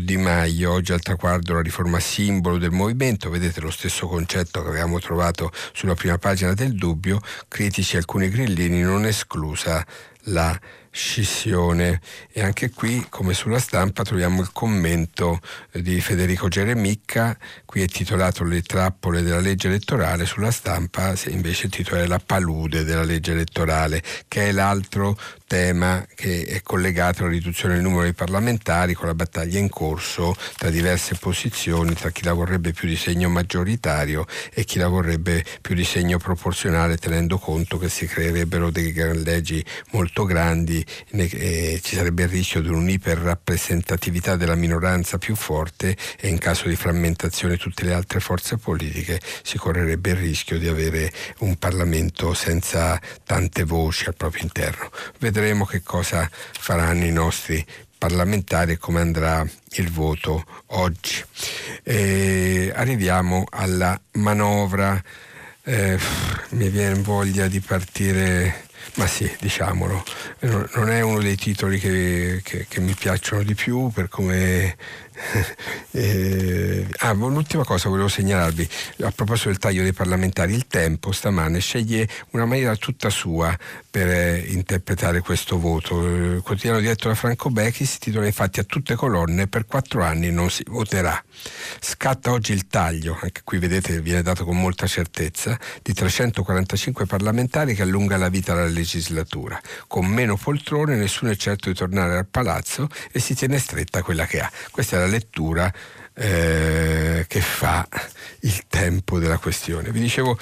[0.00, 4.68] di Maio, oggi al traguardo la riforma simbolo del movimento, vedete lo stesso concetto che
[4.68, 9.84] avevamo trovato sulla prima pagina del dubbio, critici alcuni grillini, non esclusa
[10.26, 10.58] la
[10.92, 12.00] scissione.
[12.30, 15.40] E anche qui come sulla stampa troviamo il commento
[15.72, 21.72] di Federico Geremicca qui è titolato Le trappole della legge elettorale sulla stampa invece il
[21.72, 27.32] titolo è La palude della legge elettorale che è l'altro tema che è collegato alla
[27.32, 32.24] riduzione del numero dei parlamentari con la battaglia in corso tra diverse posizioni, tra chi
[32.24, 37.36] la vorrebbe più di segno maggioritario e chi la vorrebbe più di segno proporzionale, tenendo
[37.36, 44.36] conto che si creerebbero delle leggi molto grandi e ci sarebbe il rischio di un'iperrappresentatività
[44.36, 49.58] della minoranza più forte e in caso di frammentazione tutte le altre forze politiche si
[49.58, 54.90] correrebbe il rischio di avere un Parlamento senza tante voci al proprio interno.
[55.18, 57.64] Vedremo vedremo che cosa faranno i nostri
[57.98, 61.22] parlamentari e come andrà il voto oggi.
[61.82, 65.00] E arriviamo alla manovra.
[65.64, 65.98] Eh,
[66.50, 70.04] mi viene voglia di partire ma sì, diciamolo,
[70.40, 74.76] non è uno dei titoli che, che, che mi piacciono di più per come
[75.92, 78.68] eh, ah, l'ultima cosa volevo segnalarvi.
[79.02, 83.56] A proposito del taglio dei parlamentari il tempo stamane sceglie una maniera tutta sua
[83.90, 86.06] per eh, interpretare questo voto.
[86.06, 90.30] Il quotidiano diretto da Franco Becchi si titola infatti a tutte colonne per quattro anni
[90.30, 91.22] non si voterà
[91.80, 97.74] scatta oggi il taglio anche qui vedete viene dato con molta certezza di 345 parlamentari
[97.74, 99.60] che allunga la vita alla legislatura.
[99.86, 104.26] Con meno poltrone nessuno è certo di tornare al palazzo e si tiene stretta quella
[104.26, 104.50] che ha.
[104.70, 105.72] Questa è la lettura
[106.14, 107.86] eh, che fa
[108.40, 109.90] il tempo della questione.
[109.90, 110.38] Vi dicevo,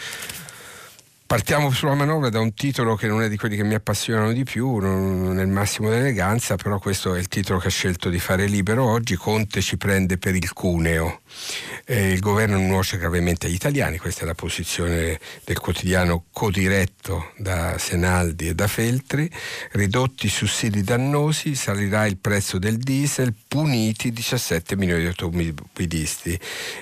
[1.31, 4.43] Partiamo sulla manovra da un titolo che non è di quelli che mi appassionano di
[4.43, 8.19] più, non è il massimo dell'eleganza, però questo è il titolo che ha scelto di
[8.19, 9.15] fare libero oggi.
[9.15, 11.21] Conte ci prende per il cuneo.
[11.85, 17.79] Eh, il governo nuoce gravemente agli italiani, questa è la posizione del quotidiano codiretto da
[17.79, 19.31] Senaldi e da Feltri.
[19.71, 26.37] Ridotti i sussidi dannosi, salirà il prezzo del diesel, puniti 17 milioni di automobilisti.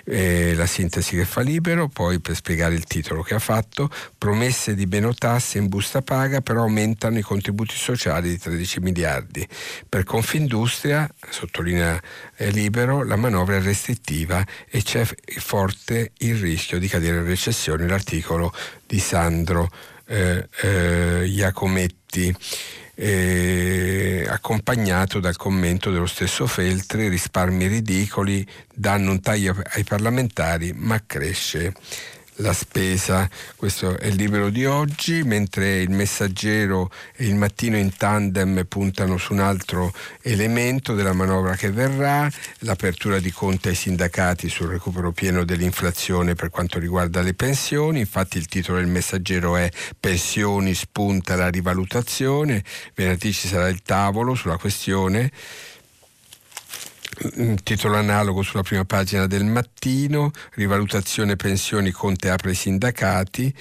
[0.05, 3.91] Eh, la sintesi che fa libero, poi per spiegare il titolo che ha fatto,
[4.39, 9.45] promesse di meno tasse in busta paga, però aumentano i contributi sociali di 13 miliardi.
[9.89, 12.01] Per Confindustria, sottolinea
[12.37, 15.05] eh, Libero, la manovra è restrittiva e c'è
[15.39, 18.55] forte il rischio di cadere in recessione, l'articolo
[18.87, 19.69] di Sandro
[20.07, 22.33] eh, eh, Iacometti.
[22.95, 31.01] Eh, accompagnato dal commento dello stesso Feltri, risparmi ridicoli, danno un taglio ai parlamentari, ma
[31.05, 31.75] cresce
[32.39, 33.29] la spesa.
[33.57, 39.17] Questo è il libro di oggi, mentre il messaggero e il mattino in tandem puntano
[39.17, 45.13] su un altro elemento della manovra che verrà, l'apertura di conti ai sindacati sul recupero
[45.13, 48.01] pieno dell'inflazione per quanto riguarda le pensioni.
[48.01, 52.63] Infatti il titolo del messaggero è Pensioni spunta la rivalutazione.
[52.95, 55.31] Venerdì ci sarà il tavolo sulla questione
[57.37, 63.53] un titolo analogo sulla prima pagina del mattino, rivalutazione pensioni Conte apre i sindacati,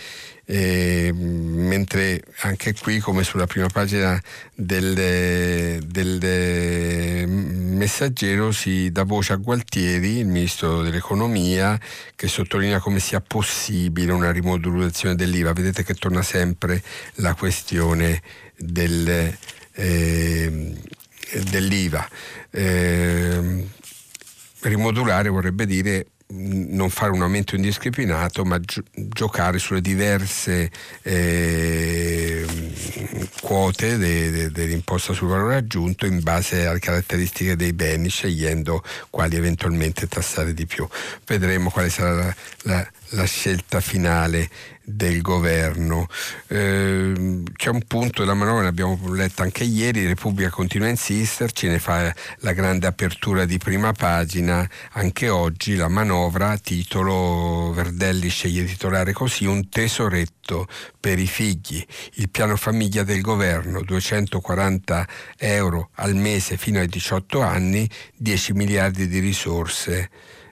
[0.45, 4.21] eh, mentre anche qui come sulla prima pagina
[4.53, 11.79] del, del, messaggero si dà voce a Gualtieri, il ministro dell'economia,
[12.15, 15.53] che sottolinea come sia possibile una rimodulazione dell'IVA.
[15.53, 16.81] Vedete che torna sempre
[17.15, 18.21] la questione
[18.55, 19.35] del,
[19.73, 20.73] eh,
[21.49, 22.07] dell'IVA.
[22.51, 23.65] Eh,
[24.61, 30.69] rimodulare vorrebbe dire non fare un aumento indiscriminato, ma gio- giocare sulle diverse
[31.03, 32.45] eh,
[33.41, 39.37] quote de- de- dell'imposta sul valore aggiunto in base alle caratteristiche dei beni, scegliendo quali
[39.37, 40.85] eventualmente tassare di più.
[41.25, 44.49] Vedremo quale sarà la, la, la scelta finale
[44.83, 46.07] del governo.
[46.47, 51.79] Eh, c'è un punto della manovra, l'abbiamo letta anche ieri, Repubblica continua a insisterci, ne
[51.79, 58.69] fa la grande apertura di prima pagina, anche oggi la manovra, titolo Verdelli sceglie di
[58.69, 60.67] titolare così, un tesoretto
[60.99, 67.41] per i figli, il piano famiglia del governo, 240 euro al mese fino ai 18
[67.41, 70.09] anni, 10 miliardi di risorse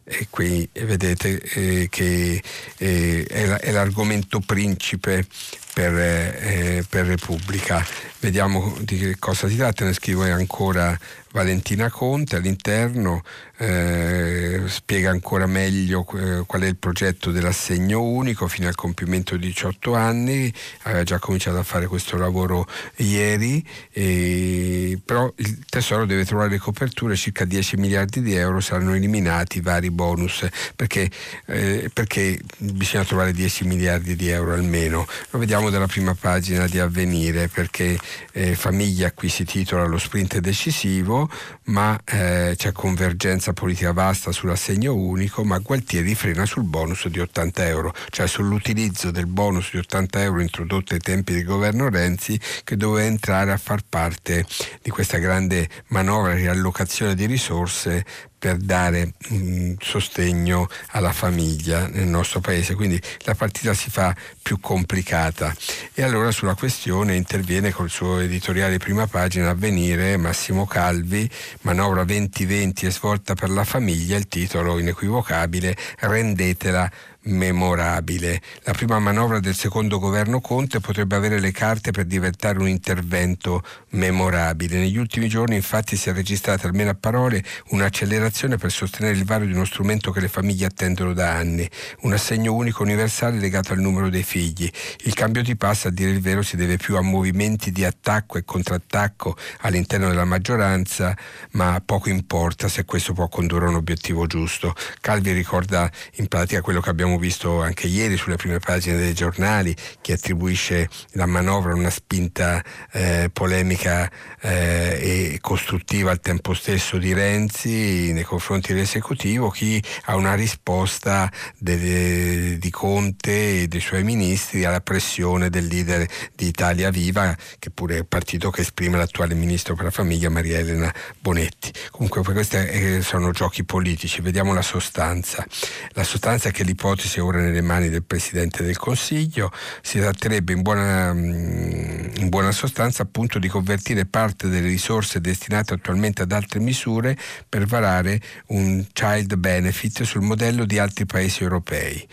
[0.07, 2.41] e qui vedete eh, che
[2.77, 5.25] eh, è, la, è, l'argomento principe
[5.73, 7.83] per, eh, per Repubblica.
[8.19, 10.97] Vediamo di che cosa si tratta, ne scrivo ancora
[11.31, 13.23] Valentina Conte all'interno
[13.57, 19.47] eh, spiega ancora meglio eh, qual è il progetto dell'assegno unico fino al compimento di
[19.47, 26.25] 18 anni, aveva già cominciato a fare questo lavoro ieri, e, però il Tesoro deve
[26.25, 31.09] trovare le coperture, circa 10 miliardi di euro saranno eliminati vari bonus, perché,
[31.47, 35.07] eh, perché bisogna trovare 10 miliardi di euro almeno.
[35.29, 37.97] Lo vediamo dalla prima pagina di Avvenire, perché
[38.33, 41.29] eh, Famiglia qui si titola Lo sprint decisivo,
[41.65, 47.67] ma eh, c'è convergenza politica vasta sull'assegno unico, ma Gualtieri frena sul bonus di 80
[47.67, 52.77] euro, cioè sull'utilizzo del bonus di 80 euro introdotto ai tempi del governo Renzi che
[52.77, 54.45] doveva entrare a far parte
[54.81, 58.05] di questa grande manovra di riallocazione di risorse
[58.37, 62.75] per dare mh, mm, sostegno alla famiglia nel nostro paese.
[62.75, 65.53] Quindi la partita si fa più complicata.
[65.93, 71.29] E allora sulla questione interviene col suo editoriale prima pagina Avvenire Massimo Calvi,
[71.61, 76.89] manovra 2020 e svolta per la famiglia, il titolo inequivocabile, rendetela
[77.25, 78.41] memorabile.
[78.63, 83.63] La prima manovra del secondo governo Conte potrebbe avere le carte per diventare un intervento
[83.91, 84.79] memorabile.
[84.79, 89.45] Negli ultimi giorni infatti si è registrata almeno a parole un'accelerazione per sostenere il varo
[89.45, 91.69] di uno strumento che le famiglie attendono da anni,
[92.01, 94.69] un assegno unico universale legato al numero dei figli.
[95.03, 98.37] Il cambio di passo a dire il vero si deve più a movimenti di attacco
[98.37, 101.15] e contrattacco all'interno della maggioranza,
[101.51, 104.73] ma poco importa se questo può condurre a un obiettivo giusto.
[105.01, 109.13] Calvi ricorda in pratica quello che abbiamo abbiamo visto anche ieri sulle prime pagine dei
[109.13, 114.09] giornali, che attribuisce la manovra una spinta eh, polemica
[114.41, 121.31] eh, e costruttiva al tempo stesso di Renzi nei confronti dell'esecutivo, chi ha una risposta
[121.57, 127.69] de, di Conte e dei suoi ministri alla pressione del leader di Italia Viva, che
[127.69, 131.71] pure è il partito che esprime l'attuale ministro per la famiglia Maria Elena Bonetti.
[131.91, 135.45] Comunque questi eh, sono giochi politici, vediamo la sostanza.
[135.91, 139.51] La sostanza è che l'ipotesi sia ora nelle mani del Presidente del Consiglio.
[139.81, 145.73] Si tratterebbe in buona, mm, in buona sostanza appunto di convertire parte delle risorse destinate
[145.73, 152.07] attualmente ad altre misure per varare un child benefit sul modello di altri paesi europei.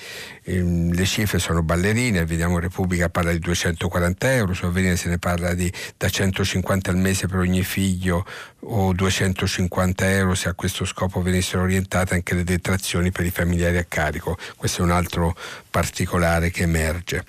[0.45, 5.19] Ehm, le cifre sono ballerine, vediamo Repubblica parla di 240 euro, su Avvenire se ne
[5.19, 8.25] parla di da 150 al mese per ogni figlio
[8.65, 13.79] o 250 euro se a questo scopo venissero orientate anche le detrazioni per i familiari
[13.79, 14.37] a carico.
[14.57, 15.37] Questo un altro
[15.71, 17.25] particolare che emerge.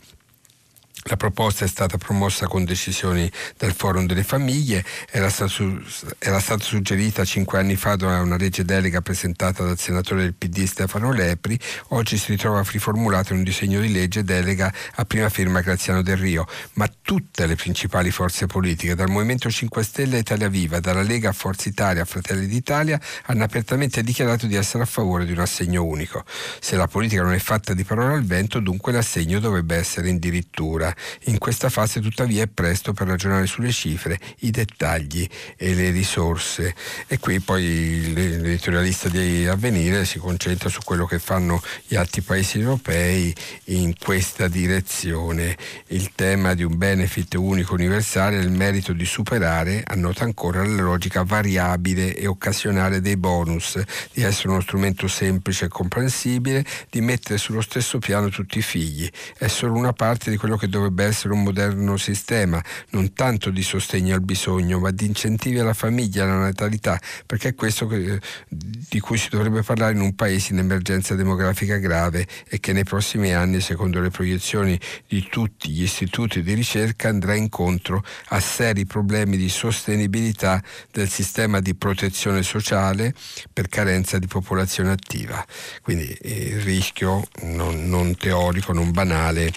[1.04, 5.82] La proposta è stata promossa con decisioni del Forum delle Famiglie, era, stato,
[6.18, 10.64] era stata suggerita cinque anni fa da una legge delega presentata dal senatore del PD
[10.64, 15.60] Stefano Lepri, oggi si ritrova riformulata in un disegno di legge delega a prima firma
[15.60, 20.48] Graziano Del Rio, ma tutte le principali forze politiche, dal Movimento 5 Stelle a Italia
[20.48, 24.88] Viva, dalla Lega a Forza Italia a Fratelli d'Italia, hanno apertamente dichiarato di essere a
[24.88, 26.24] favore di un assegno unico.
[26.60, 30.93] Se la politica non è fatta di parole al vento, dunque l'assegno dovrebbe essere addirittura.
[31.26, 36.76] In questa fase tuttavia è presto per ragionare sulle cifre, i dettagli e le risorse.
[37.08, 42.60] E qui poi l'editorialista di Avvenire si concentra su quello che fanno gli altri paesi
[42.60, 43.34] europei
[43.66, 45.58] in questa direzione.
[45.88, 50.82] Il tema di un benefit unico universale è il merito di superare, annota ancora, la
[50.82, 53.82] logica variabile e occasionale dei bonus,
[54.12, 59.10] di essere uno strumento semplice e comprensibile, di mettere sullo stesso piano tutti i figli.
[59.38, 63.50] È solo una parte di quello che dovrebbe essere essere un moderno sistema, non tanto
[63.50, 68.20] di sostegno al bisogno, ma di incentivi alla famiglia, alla natalità, perché è questo che,
[68.50, 72.84] di cui si dovrebbe parlare in un paese in emergenza demografica grave e che nei
[72.84, 74.78] prossimi anni, secondo le proiezioni
[75.08, 80.62] di tutti gli istituti di ricerca, andrà incontro a seri problemi di sostenibilità
[80.92, 83.14] del sistema di protezione sociale
[83.52, 85.46] per carenza di popolazione attiva.
[85.82, 89.52] Quindi il rischio non, non teorico, non banale,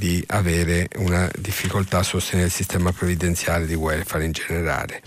[0.00, 5.02] di avere una difficoltà a sostenere il sistema previdenziale di welfare in generale.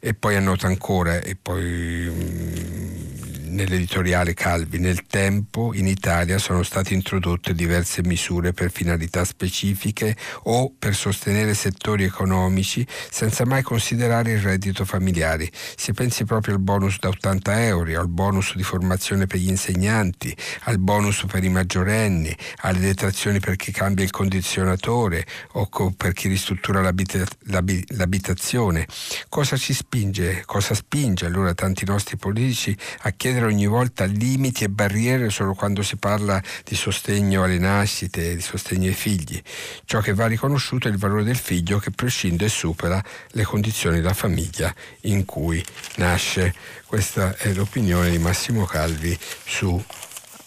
[0.00, 3.15] E poi annota ancora, e poi mm,
[3.56, 10.72] nell'editoriale Calvi, nel tempo in Italia sono state introdotte diverse misure per finalità specifiche o
[10.78, 15.50] per sostenere settori economici senza mai considerare il reddito familiare.
[15.76, 20.36] Si pensi proprio al bonus da 80 euro, al bonus di formazione per gli insegnanti,
[20.64, 26.28] al bonus per i maggiorenni, alle detrazioni per chi cambia il condizionatore o per chi
[26.28, 28.86] ristruttura l'abita- l'abitazione.
[29.28, 30.42] Cosa ci spinge?
[30.44, 35.82] Cosa spinge allora tanti nostri politici a chiedere ogni volta limiti e barriere solo quando
[35.82, 39.40] si parla di sostegno alle nascite, di sostegno ai figli.
[39.84, 43.96] Ciò che va riconosciuto è il valore del figlio che prescinde e supera le condizioni
[43.96, 45.64] della famiglia in cui
[45.96, 46.54] nasce.
[46.86, 49.82] Questa è l'opinione di Massimo Calvi su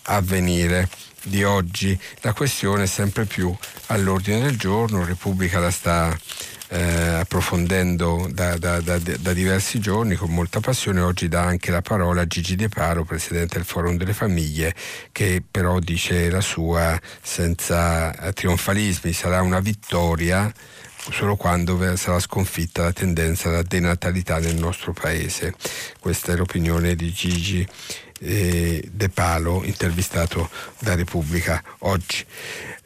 [0.03, 0.89] avvenire
[1.23, 1.99] di oggi.
[2.21, 3.55] La questione è sempre più
[3.87, 6.17] all'ordine del giorno, Repubblica la sta
[6.71, 11.01] eh, approfondendo da, da, da, da, diversi giorni con molta passione.
[11.01, 14.75] Oggi dà anche la parola a Gigi De Paro, presidente del Forum delle Famiglie,
[15.11, 19.13] che però dice la sua senza trionfalismi.
[19.13, 20.51] Sarà una vittoria
[21.11, 25.55] solo quando sarà sconfitta la tendenza alla denatalità nel nostro paese.
[25.99, 30.49] Questa è l'opinione di Gigi eh, De Palo, intervistato
[30.79, 32.25] da Repubblica oggi.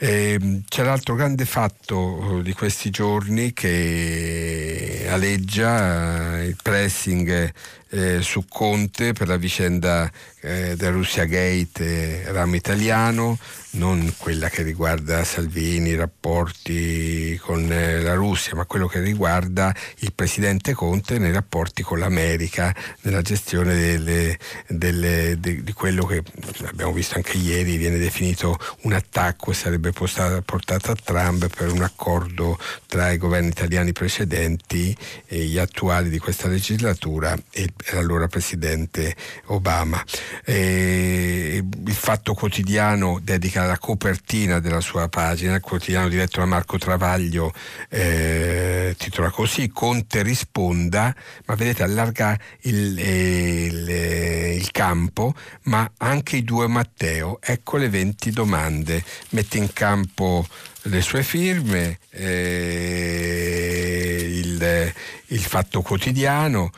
[0.05, 7.53] Eh, c'è l'altro grande fatto eh, di questi giorni che aleggia eh, il pressing
[7.93, 13.37] eh, su Conte per la vicenda eh, del Russia Gate ramo italiano,
[13.71, 19.73] non quella che riguarda Salvini, i rapporti con eh, la Russia, ma quello che riguarda
[19.99, 24.37] il presidente Conte nei rapporti con l'America, nella gestione delle,
[24.67, 26.23] delle, de, di quello che
[26.65, 29.53] abbiamo visto anche ieri viene definito un attacco e
[29.93, 36.19] portato a Trump per un accordo tra i governi italiani precedenti e gli attuali di
[36.19, 39.15] questa legislatura e l'allora presidente
[39.45, 40.03] Obama.
[40.43, 46.77] E il Fatto Quotidiano dedica la copertina della sua pagina, il quotidiano diretto da Marco
[46.77, 47.53] Travaglio
[47.89, 51.15] eh, titola così Conte risponda,
[51.45, 55.33] ma vedete allarga il, il, il campo,
[55.63, 59.82] ma anche i due Matteo, ecco le 20 domande, mette in campo
[60.84, 63.61] le sue firme, eh,
[64.29, 64.93] il,
[65.27, 66.71] il fatto quotidiano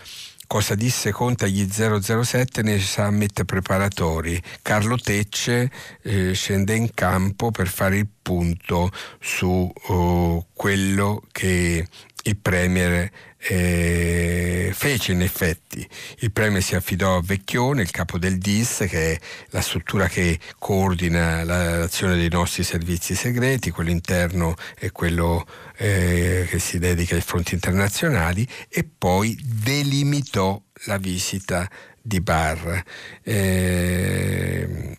[0.47, 4.39] Cosa disse Conte agli 007 nei summit preparatori?
[4.61, 5.71] Carlo Tecce
[6.03, 11.87] eh, scende in campo per fare il punto su uh, quello che
[12.27, 15.87] il Premier eh, fece in effetti.
[16.19, 19.19] Il Premier si affidò a Vecchione, il capo del DIS, che è
[19.49, 25.45] la struttura che coordina l'azione dei nostri servizi segreti, quello interno e quello
[25.77, 31.69] eh, che si dedica ai fronti internazionali, e poi delimitò la visita
[32.01, 32.81] di Barr.
[33.23, 34.94] Eh,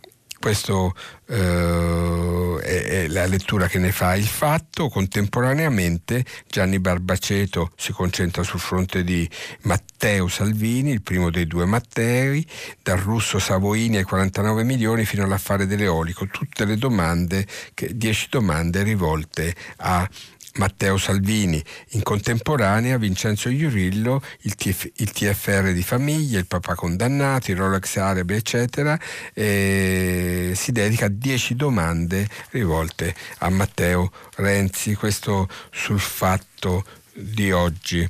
[0.46, 0.94] Questo
[1.26, 4.88] eh, è, la lettura che ne fa il fatto.
[4.88, 9.28] Contemporaneamente Gianni Barbaceto si concentra sul fronte di
[9.62, 12.46] Matteo Salvini, il primo dei due Mattei,
[12.80, 17.44] dal russo Savoini ai 49 milioni fino all'affare dell'eolico, tutte le domande,
[17.74, 20.08] 10 domande rivolte a
[20.56, 27.50] Matteo Salvini, in contemporanea Vincenzo Iurillo, il, TF, il TFR di famiglia, il papà condannato,
[27.50, 28.98] il Rolex arabe, eccetera,
[29.34, 38.08] eh, si dedica a dieci domande rivolte a Matteo Renzi, questo sul fatto di oggi.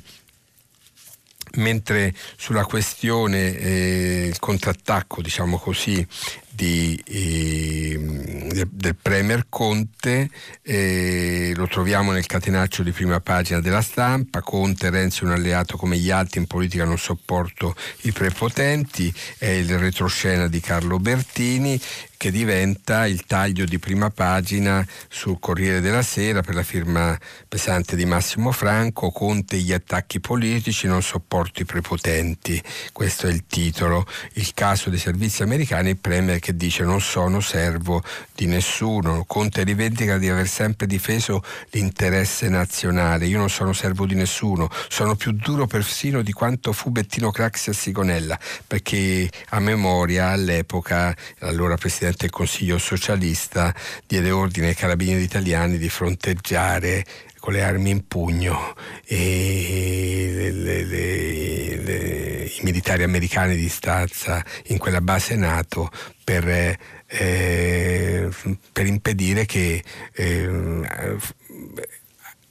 [1.55, 6.05] Mentre sulla questione eh, il contrattacco, diciamo così,
[6.57, 10.27] di, eh, del, Premier Conte,
[10.63, 15.97] eh, lo troviamo nel catenaccio di prima pagina della stampa, Conte Renzi un alleato come
[15.97, 21.79] gli altri in politica non sopporto i prepotenti, è il retroscena di Carlo Bertini
[22.17, 27.95] che diventa il taglio di prima pagina sul Corriere della Sera per la firma pesante
[27.95, 34.05] di Massimo Franco, Conte gli attacchi politici, non sopporto i prepotenti, questo è il titolo,
[34.33, 38.01] il caso dei servizi americani, il Premier che dice non sono servo
[38.33, 39.25] di nessuno.
[39.27, 43.25] Conte rivendica di aver sempre difeso l'interesse nazionale.
[43.25, 47.71] Io non sono servo di nessuno, sono più duro persino di quanto fu Bettino Craxi
[47.71, 53.75] a Sigonella, perché a memoria all'epoca l'allora Presidente del Consiglio socialista
[54.05, 57.03] diede ordine ai carabinieri italiani di fronteggiare
[57.47, 58.75] con le armi in pugno
[59.05, 65.89] e le, le, le, i militari americani di stanza in quella base NATO
[66.25, 68.29] per, eh,
[68.73, 69.81] per impedire che
[70.11, 71.15] eh,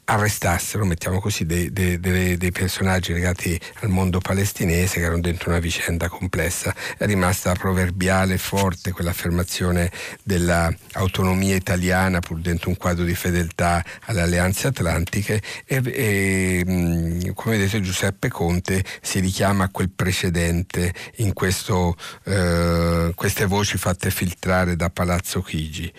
[0.08, 5.50] arrestassero, mettiamo così, dei, dei, dei, dei, personaggi legati al mondo palestinese che erano dentro
[5.50, 6.74] una vicenda complessa.
[6.96, 9.90] È rimasta proverbiale e forte quell'affermazione
[10.22, 17.80] dell'autonomia italiana pur dentro un quadro di fedeltà alle alleanze atlantiche e, e come vedete
[17.80, 24.88] Giuseppe Conte si richiama a quel precedente in questo, eh, queste voci fatte filtrare da
[24.88, 25.92] Palazzo Chigi.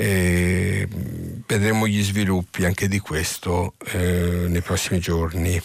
[0.00, 0.86] E
[1.44, 5.60] vedremo gli sviluppi anche di questo eh, nei prossimi giorni.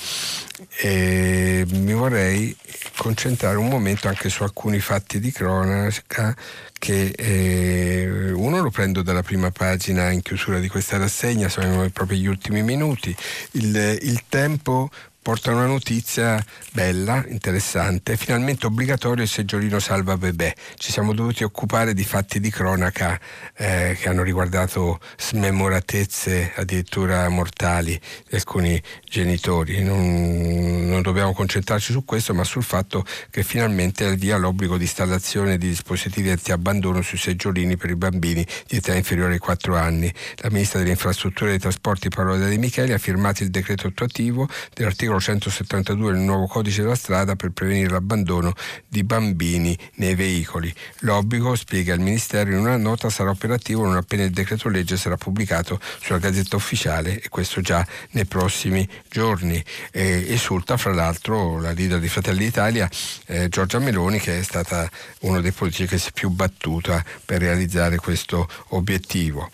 [0.82, 2.56] E mi vorrei
[2.98, 6.36] concentrare un momento anche su alcuni fatti di cronaca
[6.80, 12.18] che eh, uno lo prendo dalla prima pagina in chiusura di questa rassegna, sono proprio
[12.18, 13.16] gli ultimi minuti.
[13.52, 14.90] Il, il tempo
[15.24, 16.44] porta una notizia
[16.74, 18.18] bella, interessante.
[18.18, 20.54] Finalmente obbligatorio il seggiolino salva bebè.
[20.76, 23.18] Ci siamo dovuti occupare di fatti di cronaca
[23.56, 29.82] eh, che hanno riguardato smemoratezze addirittura mortali di alcuni genitori.
[29.82, 34.76] Non, non dobbiamo concentrarci su questo, ma sul fatto che finalmente è al via l'obbligo
[34.76, 39.78] di installazione di dispositivi anti-abbandono sui seggiolini per i bambini di età inferiore ai 4
[39.78, 40.14] anni.
[40.42, 44.50] La ministra delle infrastrutture e dei trasporti Parola De Micheli ha firmato il decreto attuativo
[44.74, 48.54] dell'articolo l'articolo 172 del nuovo codice della strada per prevenire l'abbandono
[48.88, 50.74] di bambini nei veicoli.
[51.00, 55.18] L'obbligo, spiega il Ministero in una nota, sarà operativo non appena il decreto legge sarà
[55.18, 59.64] pubblicato sulla Gazzetta Ufficiale e questo già nei prossimi giorni.
[59.92, 62.90] Eh, esulta fra l'altro la leader di Fratelli d'Italia,
[63.28, 64.90] eh, Giorgia Meloni, che è stata
[65.22, 69.50] uno dei politici che si è più battuta per realizzare questo obiettivo.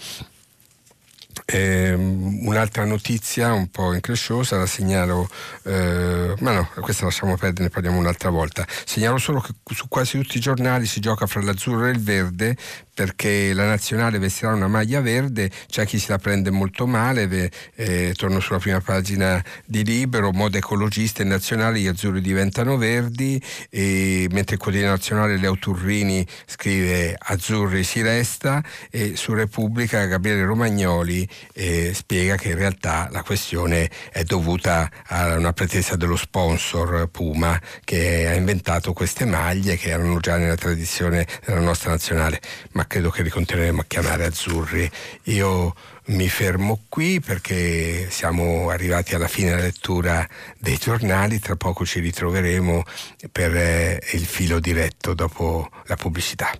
[1.45, 5.29] Eh, un'altra notizia un po' incresciosa la segnalo,
[5.63, 8.65] eh, ma no, questa lasciamo perdere, ne parliamo un'altra volta.
[8.85, 12.55] Segnalo solo che su quasi tutti i giornali si gioca fra l'azzurro e il verde
[12.99, 18.13] perché la nazionale vestirà una maglia verde, c'è chi se la prende molto male, eh,
[18.13, 24.27] torno sulla prima pagina di Libero, moda ecologista e nazionale, gli azzurri diventano verdi, e,
[24.31, 31.25] mentre il quotidiano nazionale Leo Turrini scrive azzurri si resta e su Repubblica Gabriele Romagnoli
[31.53, 37.59] eh, spiega che in realtà la questione è dovuta a una pretesa dello sponsor Puma
[37.83, 42.39] che ha inventato queste maglie che erano già nella tradizione della nostra nazionale.
[42.71, 44.89] Ma credo che li continueremo a chiamare azzurri.
[45.23, 45.73] Io
[46.09, 50.27] mi fermo qui perché siamo arrivati alla fine della lettura
[50.57, 52.83] dei giornali, tra poco ci ritroveremo
[53.31, 56.51] per eh, il filo diretto dopo la pubblicità.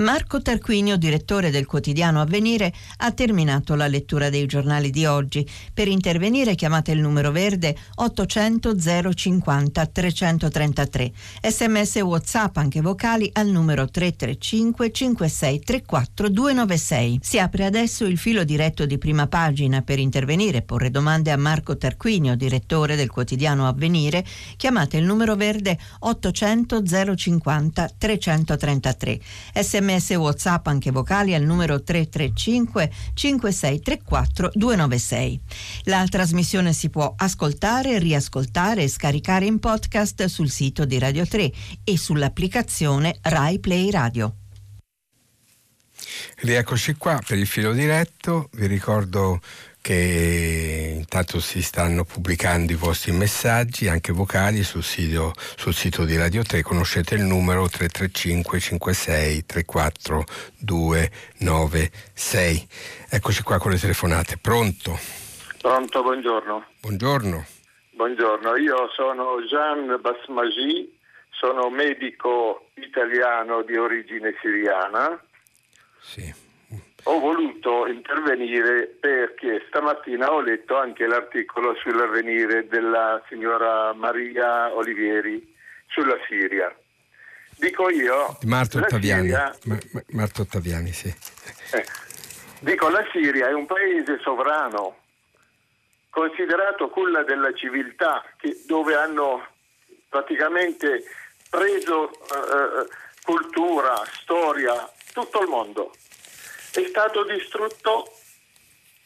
[0.00, 5.46] Marco Tarquinio, direttore del quotidiano Avvenire, ha terminato la lettura dei giornali di oggi.
[5.74, 8.76] Per intervenire chiamate il numero verde 800
[9.12, 11.12] 050 333.
[11.42, 17.18] Sms WhatsApp anche vocali al numero 335 56 34 296.
[17.20, 21.36] Si apre adesso il filo diretto di prima pagina per intervenire e porre domande a
[21.36, 24.24] Marco Tarquinio, direttore del quotidiano Avvenire.
[24.56, 26.84] Chiamate il numero verde 800
[27.14, 29.20] 050 333.
[29.60, 35.40] Sms sms whatsapp anche vocali al numero 335 5634 296.
[35.84, 41.52] La trasmissione si può ascoltare, riascoltare e scaricare in podcast sul sito di Radio 3
[41.82, 44.34] e sull'applicazione Rai Play Radio.
[46.36, 49.40] Rieccoci qua per il filo diretto, vi ricordo
[49.82, 56.18] che intanto si stanno pubblicando i vostri messaggi anche vocali sul sito, sul sito di
[56.18, 60.24] Radio 3 conoscete il numero 335 56 34
[60.58, 62.68] 296
[63.08, 64.36] eccoci qua con le telefonate.
[64.36, 64.98] Pronto?
[65.58, 66.66] pronto buongiorno.
[66.80, 67.46] Buongiorno.
[67.92, 70.98] Buongiorno io sono Jean Basmagi
[71.30, 75.18] sono medico italiano di origine siriana.
[76.02, 76.48] Sì
[77.04, 85.54] ho voluto intervenire perché stamattina ho letto anche l'articolo sull'avvenire della signora Maria Olivieri
[85.86, 86.74] sulla Siria.
[87.56, 88.38] Dico io...
[88.44, 89.28] Marto Ottaviani.
[89.28, 89.78] Siria, Ma,
[90.10, 91.14] Marto Ottaviani, sì.
[91.72, 91.84] Eh,
[92.60, 94.98] dico, la Siria è un paese sovrano,
[96.10, 99.46] considerato culla della civiltà, che, dove hanno
[100.08, 101.02] praticamente
[101.48, 105.92] preso eh, eh cultura, storia, tutto il mondo
[106.72, 108.12] è stato distrutto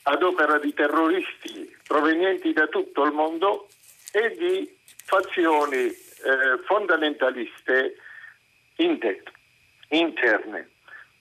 [0.02, 3.68] ad opera di terroristi provenienti da tutto il mondo
[4.12, 5.94] e di fazioni eh,
[6.66, 7.96] fondamentaliste
[9.88, 10.70] interne.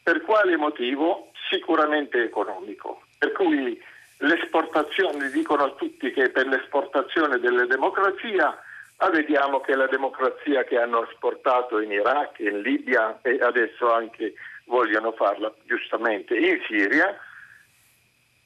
[0.01, 1.31] Per quale motivo?
[1.49, 3.03] Sicuramente economico.
[3.17, 3.81] Per cui
[4.17, 8.57] l'esportazione, dicono a tutti che per l'esportazione della democrazia,
[8.97, 14.33] ma vediamo che la democrazia che hanno esportato in Iraq, in Libia e adesso anche
[14.65, 17.17] vogliono farla giustamente in Siria,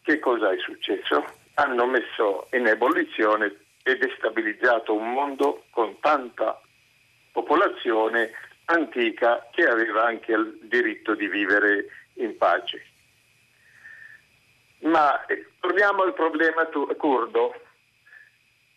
[0.01, 1.25] che cosa è successo?
[1.55, 6.59] Hanno messo in ebollizione e destabilizzato un mondo con tanta
[7.31, 8.31] popolazione
[8.65, 12.85] antica che aveva anche il diritto di vivere in pace.
[14.79, 16.65] Ma eh, torniamo al problema
[16.97, 17.53] curdo.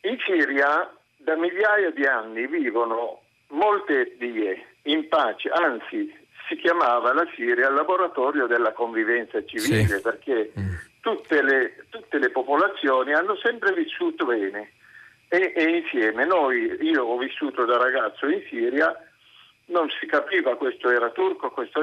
[0.03, 6.20] In Siria da migliaia di anni vivono molte etnie in pace, anzi
[6.51, 10.01] si chiamava la Siria il laboratorio della convivenza civile sì.
[10.01, 10.75] perché mm.
[11.01, 14.73] tutte, le, tutte, le, popolazioni hanno sempre vissuto bene
[15.29, 16.27] e, e, insieme.
[16.27, 18.93] Noi, io ho vissuto da ragazzo in Siria,
[19.67, 21.83] non si capiva questo era turco, questo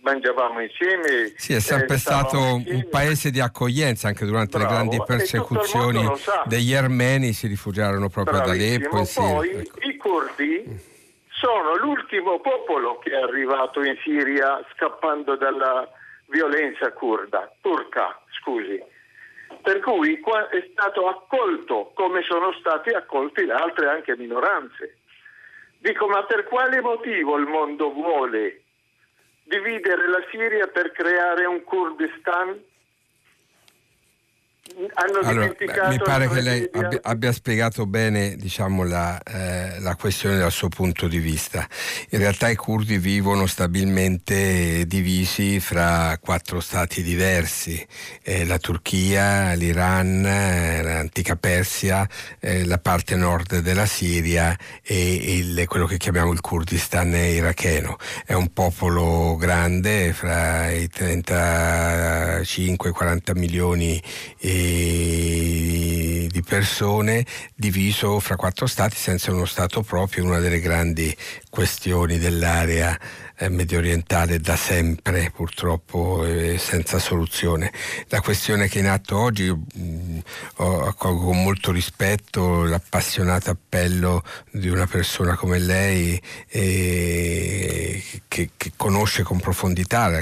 [0.00, 1.32] mangiavamo insieme.
[1.36, 2.78] Sì, è sempre eh, stato insieme.
[2.78, 4.72] un paese di accoglienza anche durante Bravo.
[4.72, 6.04] le grandi persecuzioni
[6.46, 8.88] degli armeni si rifugiarono proprio Bravissimo.
[8.88, 9.36] da Aleppo.
[9.36, 9.88] Poi ecco.
[9.88, 10.89] i curdi mm
[11.40, 15.88] sono l'ultimo popolo che è arrivato in Siria scappando dalla
[16.26, 18.80] violenza kurda, turca, scusi.
[19.62, 20.20] Per cui
[20.50, 24.98] è stato accolto come sono state accolte le altre anche minoranze.
[25.78, 28.62] Dico, ma per quale motivo il mondo vuole
[29.44, 32.62] dividere la Siria per creare un Kurdistan
[34.94, 35.52] allora,
[35.88, 40.68] mi pare che lei abbia, abbia, spiegato bene diciamo, la, eh, la, questione dal suo
[40.68, 41.66] punto di vista.
[42.10, 47.84] In realtà i curdi vivono stabilmente divisi fra quattro stati diversi,
[48.22, 52.08] eh, la Turchia, l'Iran, eh, l'antica Persia,
[52.38, 57.96] eh, la parte nord della Siria e il, quello che chiamiamo il Kurdistan iracheno.
[58.24, 64.02] È un popolo grande, fra i 35 40 milioni
[64.38, 71.14] eh, di persone diviso fra quattro stati senza uno stato proprio, una delle grandi
[71.48, 72.98] questioni dell'area
[73.48, 77.72] medio orientale da sempre purtroppo eh, senza soluzione.
[78.08, 80.18] La questione che è in atto oggi mh, mm,
[80.56, 89.22] accolgo con molto rispetto l'appassionato appello di una persona come lei eh, che, che, conosce
[89.22, 90.20] con profondità la,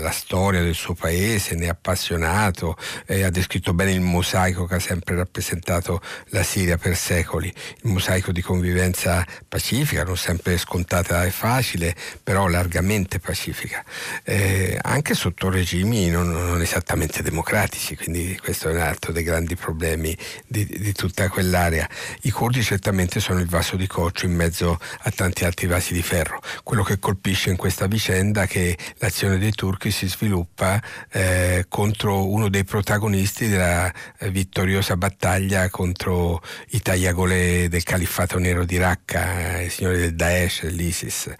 [0.00, 4.80] la, storia del suo paese, ne è appassionato, ha descritto bene il mosaico che ha
[4.80, 11.30] sempre rappresentato la Siria per secoli, il mosaico di convivenza pacifica, non sempre scontata e
[11.30, 13.84] facile, però largamente pacifica,
[14.22, 19.56] eh, anche sotto regimi non, non, esattamente democratici, quindi questo è un altro dei grandi
[19.56, 21.88] problemi di, di tutta quell'area.
[22.22, 26.02] I curdi certamente sono il vaso di coccio in mezzo a tanti altri vasi di
[26.02, 26.40] ferro.
[26.62, 30.80] Quello che colpisce in questa vicenda è che l'azione dei turchi si sviluppa
[31.10, 36.40] eh, contro uno dei protagonisti della eh, vittoriosa battaglia contro
[36.70, 41.34] i tagliagole del califfato nero di Raqqa, i signori del Daesh, dell'ISIS.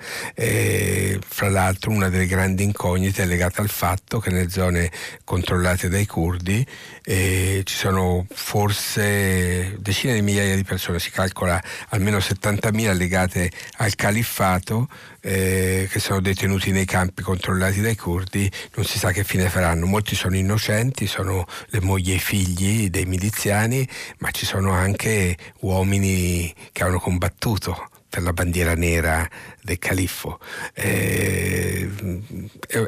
[1.26, 4.90] Fra l'altro una delle grandi incognite è legata al fatto che nelle zone
[5.24, 6.66] controllate dai curdi
[7.04, 13.94] eh, ci sono forse decine di migliaia di persone, si calcola almeno 70.000 legate al
[13.94, 14.88] califfato
[15.20, 19.86] eh, che sono detenuti nei campi controllati dai curdi, non si sa che fine faranno.
[19.86, 23.88] Molti sono innocenti, sono le mogli e i figli dei miliziani,
[24.18, 29.28] ma ci sono anche uomini che hanno combattuto per la bandiera nera
[29.60, 30.38] del califfo.
[30.72, 31.90] Eh,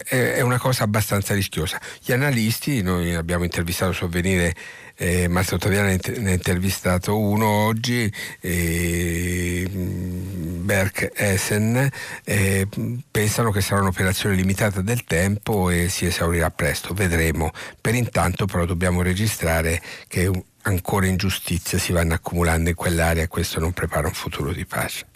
[0.04, 1.80] è, una cosa abbastanza rischiosa.
[2.00, 4.54] Gli analisti, noi abbiamo intervistato su Avvenire
[4.94, 8.10] eh, Marzio Ottaviano ne ha intervistato uno oggi,
[8.40, 11.90] eh, Berk Essen,
[12.22, 12.68] eh,
[13.10, 17.50] pensano che sarà un'operazione limitata del tempo e si esaurirà presto, vedremo.
[17.80, 20.30] Per intanto però dobbiamo registrare che
[20.66, 25.06] ancora ingiustizie si vanno accumulando in quell'area e questo non prepara un futuro di pace.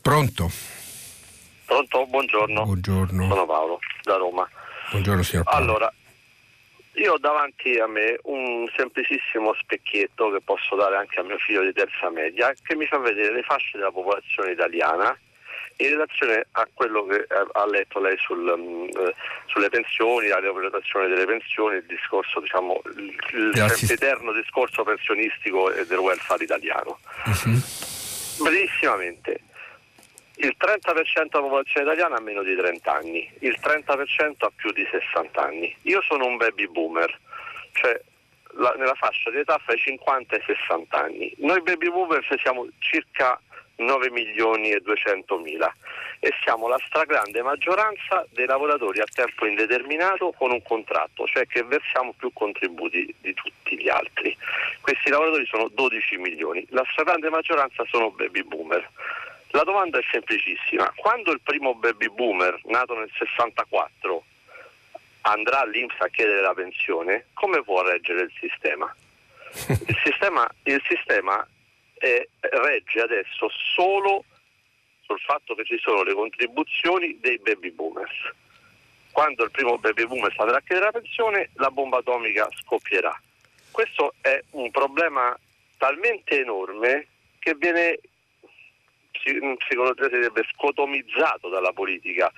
[0.00, 0.50] Pronto?
[1.66, 2.64] Pronto, buongiorno.
[2.64, 3.28] Buongiorno.
[3.28, 4.48] Sono Paolo, da Roma.
[4.90, 5.64] Buongiorno signor Paolo.
[5.64, 5.92] Allora,
[6.94, 11.62] io ho davanti a me un semplicissimo specchietto che posso dare anche a mio figlio
[11.62, 15.16] di terza media che mi fa vedere le fasce della popolazione italiana
[15.76, 18.88] in relazione a quello che ha letto lei sul, um,
[19.46, 25.86] sulle pensioni, la rivalutazione delle pensioni, il discorso, diciamo, il, il eterno discorso pensionistico e
[25.86, 26.98] del welfare italiano.
[27.24, 27.58] Uh-huh.
[28.42, 29.40] Brevissimamente,
[30.36, 34.86] il 30% della popolazione italiana ha meno di 30 anni, il 30% ha più di
[34.90, 35.74] 60 anni.
[35.82, 37.18] Io sono un baby boomer,
[37.72, 38.00] cioè
[38.54, 41.32] la, nella fascia di età fra i 50 e i 60 anni.
[41.38, 43.40] Noi baby boomer siamo circa
[43.76, 45.72] 9 milioni e 200 mila
[46.24, 51.64] e siamo la stragrande maggioranza dei lavoratori a tempo indeterminato con un contratto, cioè che
[51.64, 54.36] versiamo più contributi di tutti gli altri.
[54.80, 58.88] Questi lavoratori sono 12 milioni, la stragrande maggioranza sono baby boomer.
[59.50, 60.92] La domanda è semplicissima.
[60.96, 64.24] Quando il primo baby boomer, nato nel 64,
[65.22, 68.94] andrà all'Inps a chiedere la pensione, come può reggere il sistema?
[69.68, 71.46] Il sistema, il sistema
[72.02, 74.24] è, regge adesso solo
[75.02, 78.32] sul fatto che ci sono le contribuzioni dei baby boomers.
[79.12, 83.14] Quando il primo baby boomer andrà a chiedere la pensione, la bomba atomica scoppierà.
[83.70, 85.38] Questo è un problema
[85.76, 87.06] talmente enorme
[87.38, 87.98] che viene
[89.68, 92.32] secondo te sarebbe scotomizzato dalla politica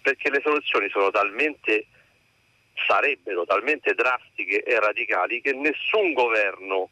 [0.00, 1.86] perché le soluzioni sono talmente
[2.86, 6.88] sarebbero talmente drastiche e radicali che nessun governo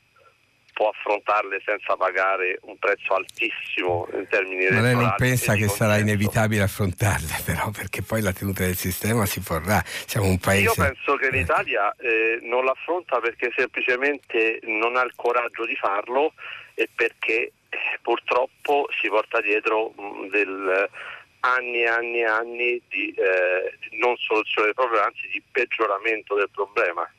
[0.79, 5.97] può affrontarle senza pagare un prezzo altissimo in termini Ma lei non pensa che sarà
[5.97, 9.83] inevitabile affrontarle però perché poi la tenuta del sistema si porrà.
[9.85, 15.15] Siamo un paese io penso che l'Italia eh, non l'affronta perché semplicemente non ha il
[15.17, 16.35] coraggio di farlo
[16.75, 17.55] e perché
[18.01, 20.89] purtroppo si porta dietro mm, del,
[21.41, 26.51] anni e anni e anni di eh, non soluzione del problema, anzi di peggioramento del
[26.53, 27.11] problema.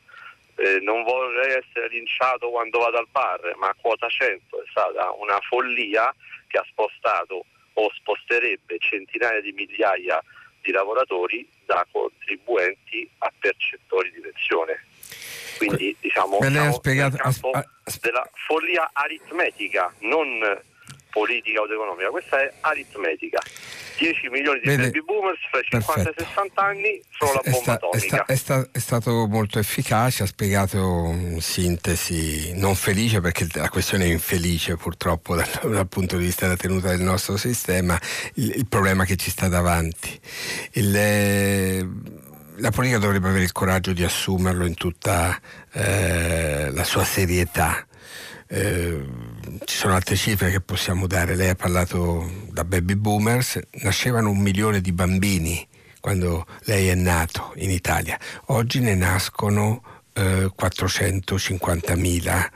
[0.60, 5.40] Eh, non vorrei essere linciato quando vado al bar, ma quota 100 è stata una
[5.48, 6.14] follia
[6.48, 10.22] che ha spostato o sposterebbe centinaia di migliaia
[10.62, 14.86] di lavoratori da contribuenti a percettori di pensione.
[15.58, 20.62] Quindi diciamo siamo spiegato, campo as, della follia aritmetica, non
[21.10, 23.40] politica o economica, questa è aritmetica.
[24.00, 27.42] 10 milioni di Vede, baby boomers fra i 50 e i 60 anni sono la
[27.44, 28.26] bomba sta, atomica.
[28.26, 34.06] È, sta, è, stato molto efficace, ha spiegato in sintesi non felice perché la questione
[34.06, 38.00] è infelice purtroppo dal, dal punto di vista della tenuta del nostro sistema,
[38.36, 40.18] il, il problema che ci sta davanti.
[40.74, 41.88] Il, eh,
[42.56, 45.38] la politica dovrebbe avere il coraggio di assumerlo in tutta
[45.74, 47.86] eh, la sua serietà.
[48.48, 49.06] Eh,
[49.66, 51.36] ci sono altre cifre che possiamo dare.
[51.36, 55.68] Lei ha parlato da baby boomers, nascevano un milione di bambini
[56.00, 58.18] quando lei è nato in Italia.
[58.48, 59.82] Oggi ne nascono
[60.14, 62.50] eh, 450.000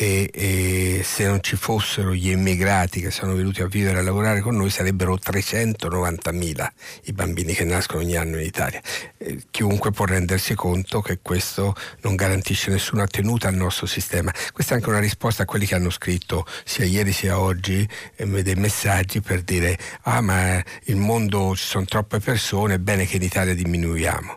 [0.00, 4.02] e, e, se non ci fossero gli immigrati che sono venuti a vivere e a
[4.02, 6.68] lavorare con noi sarebbero 390.000
[7.04, 8.80] i bambini che nascono ogni anno in Italia.
[9.18, 14.32] Eh, chiunque può rendersi conto che questo non garantisce nessuna tenuta al nostro sistema.
[14.54, 17.86] Questa è anche una risposta a quelli che hanno scritto sia ieri sia oggi
[18.16, 23.04] eh, dei messaggi per dire ah ma il mondo ci sono troppe persone, è bene
[23.04, 24.36] che in Italia diminuiamo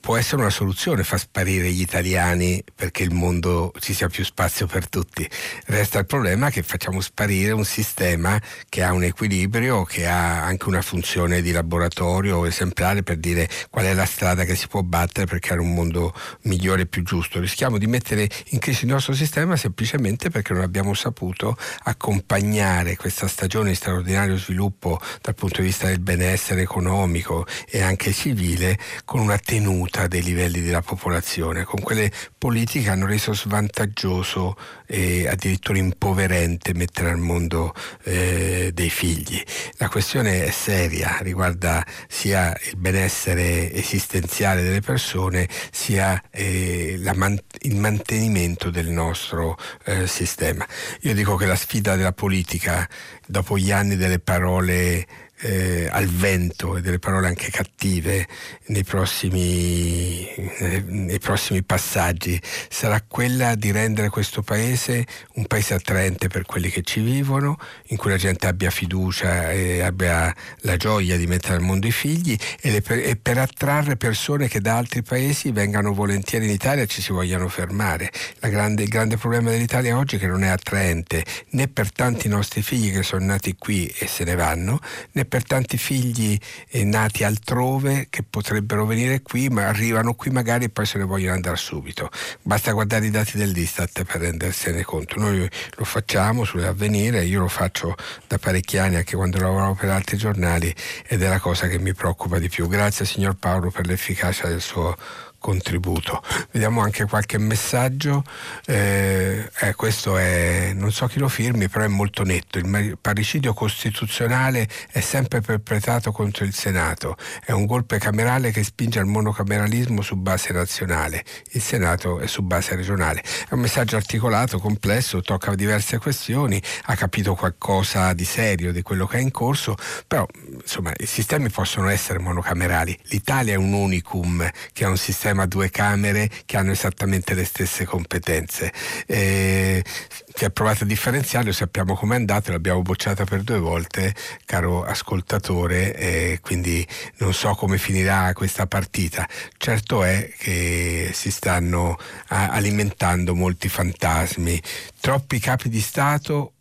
[0.00, 4.66] può essere una soluzione far sparire gli italiani perché il mondo ci sia più spazio
[4.66, 5.28] per tutti.
[5.66, 10.68] Resta il problema che facciamo sparire un sistema che ha un equilibrio, che ha anche
[10.68, 15.26] una funzione di laboratorio esemplare per dire qual è la strada che si può battere
[15.26, 17.40] per creare un mondo migliore e più giusto.
[17.40, 23.28] Rischiamo di mettere in crisi il nostro sistema semplicemente perché non abbiamo saputo accompagnare questa
[23.28, 29.20] stagione di straordinario sviluppo dal punto di vista del benessere economico e anche civile con
[29.20, 35.78] una tenuta dei livelli della popolazione, con quelle politiche che hanno reso svantaggioso e addirittura
[35.78, 39.40] impoverente mettere al mondo eh, dei figli.
[39.76, 47.76] La questione è seria, riguarda sia il benessere esistenziale delle persone, sia eh, man- il
[47.76, 50.66] mantenimento del nostro eh, sistema.
[51.02, 52.88] Io dico che la sfida della politica,
[53.24, 55.06] dopo gli anni delle parole
[55.44, 58.26] eh, al vento e delle parole anche cattive
[58.66, 66.28] nei prossimi, eh, nei prossimi, passaggi sarà quella di rendere questo paese un paese attraente
[66.28, 71.18] per quelli che ci vivono, in cui la gente abbia fiducia e abbia la gioia
[71.18, 75.02] di mettere al mondo i figli e, per, e per attrarre persone che da altri
[75.02, 78.10] paesi vengano volentieri in Italia e ci si vogliano fermare.
[78.40, 82.62] Grande, il grande problema dell'Italia oggi è che non è attraente né per tanti nostri
[82.62, 84.78] figli che sono nati qui e se ne vanno,
[85.12, 90.64] né per tanti figli eh, nati altrove che potrebbero venire qui, ma arrivano qui magari
[90.64, 92.10] e poi se ne vogliono andare subito.
[92.42, 95.18] Basta guardare i dati dell'Istat per rendersene conto.
[95.18, 97.94] Noi lo facciamo sull'avvenire, io lo faccio
[98.26, 100.74] da parecchi anni anche quando lavoravo per altri giornali
[101.06, 102.68] ed è la cosa che mi preoccupa di più.
[102.68, 104.96] Grazie signor Paolo per l'efficacia del suo
[105.44, 106.22] contributo.
[106.52, 108.24] Vediamo anche qualche messaggio.
[108.64, 112.56] Eh, eh, questo è, non so chi lo firmi, però è molto netto.
[112.56, 117.18] Il parricidio costituzionale è sempre perpetrato contro il Senato.
[117.44, 121.22] È un golpe camerale che spinge al monocameralismo su base nazionale.
[121.50, 123.20] Il Senato è su base regionale.
[123.20, 129.06] È un messaggio articolato, complesso, tocca diverse questioni, ha capito qualcosa di serio di quello
[129.06, 129.76] che è in corso,
[130.06, 130.26] però
[130.58, 132.98] insomma i sistemi possono essere monocamerali.
[133.08, 137.44] L'Italia è un unicum che ha un sistema sistema due camere che hanno esattamente le
[137.44, 138.72] stesse competenze.
[139.06, 139.84] Eh,
[140.32, 144.14] si è provato a differenziarlo, sappiamo com'è andato, l'abbiamo bocciata per due volte,
[144.44, 146.86] caro ascoltatore, eh, quindi
[147.18, 149.28] non so come finirà questa partita.
[149.56, 154.60] Certo è che si stanno alimentando molti fantasmi,
[155.00, 156.53] troppi capi di Stato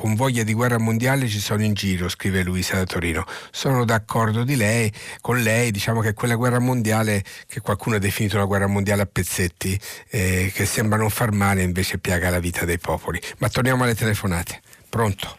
[0.00, 3.22] con voglia di guerra mondiale ci sono in giro, scrive Luisa da Torino.
[3.50, 4.90] Sono d'accordo di lei,
[5.20, 9.08] con lei, diciamo che quella guerra mondiale che qualcuno ha definito la guerra mondiale a
[9.12, 9.78] pezzetti,
[10.08, 13.20] eh, che sembra non far male, invece piaga la vita dei popoli.
[13.40, 14.62] Ma torniamo alle telefonate.
[14.88, 15.36] Pronto?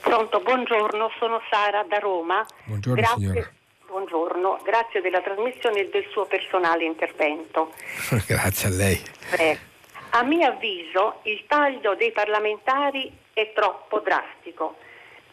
[0.00, 2.46] Pronto, buongiorno, sono Sara da Roma.
[2.66, 3.18] Buongiorno Grazie.
[3.18, 3.50] signora.
[3.88, 7.72] Buongiorno, grazie della trasmissione e del suo personale intervento.
[8.28, 9.02] grazie a lei.
[9.30, 9.73] Prego.
[10.16, 14.76] A mio avviso il taglio dei parlamentari è troppo drastico.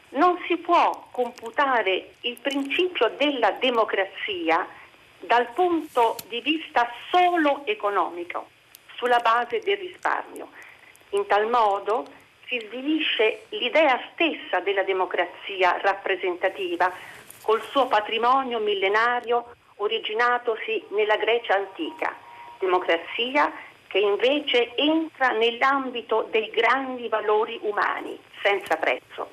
[0.10, 4.68] Non si può computare il principio della democrazia
[5.20, 8.48] dal punto di vista solo economico,
[8.96, 10.50] sulla base del risparmio.
[11.12, 12.08] In tal modo
[12.48, 16.92] si svilisce l'idea stessa della democrazia rappresentativa,
[17.44, 22.16] col suo patrimonio millenario originatosi nella Grecia antica.
[22.58, 29.30] Democrazia che invece entra nell'ambito dei grandi valori umani, senza prezzo,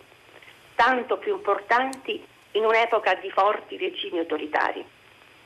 [0.74, 2.20] tanto più importanti
[2.52, 4.84] in un'epoca di forti regimi autoritari.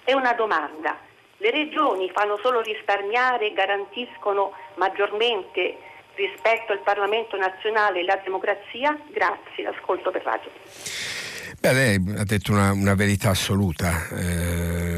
[0.03, 0.99] È una domanda.
[1.37, 5.77] Le regioni fanno solo risparmiare e garantiscono maggiormente
[6.15, 8.99] rispetto al Parlamento nazionale e la democrazia?
[9.09, 10.51] Grazie, ascolto per radio.
[11.61, 14.09] Beh, lei ha detto una, una verità assoluta.
[14.11, 14.92] Eh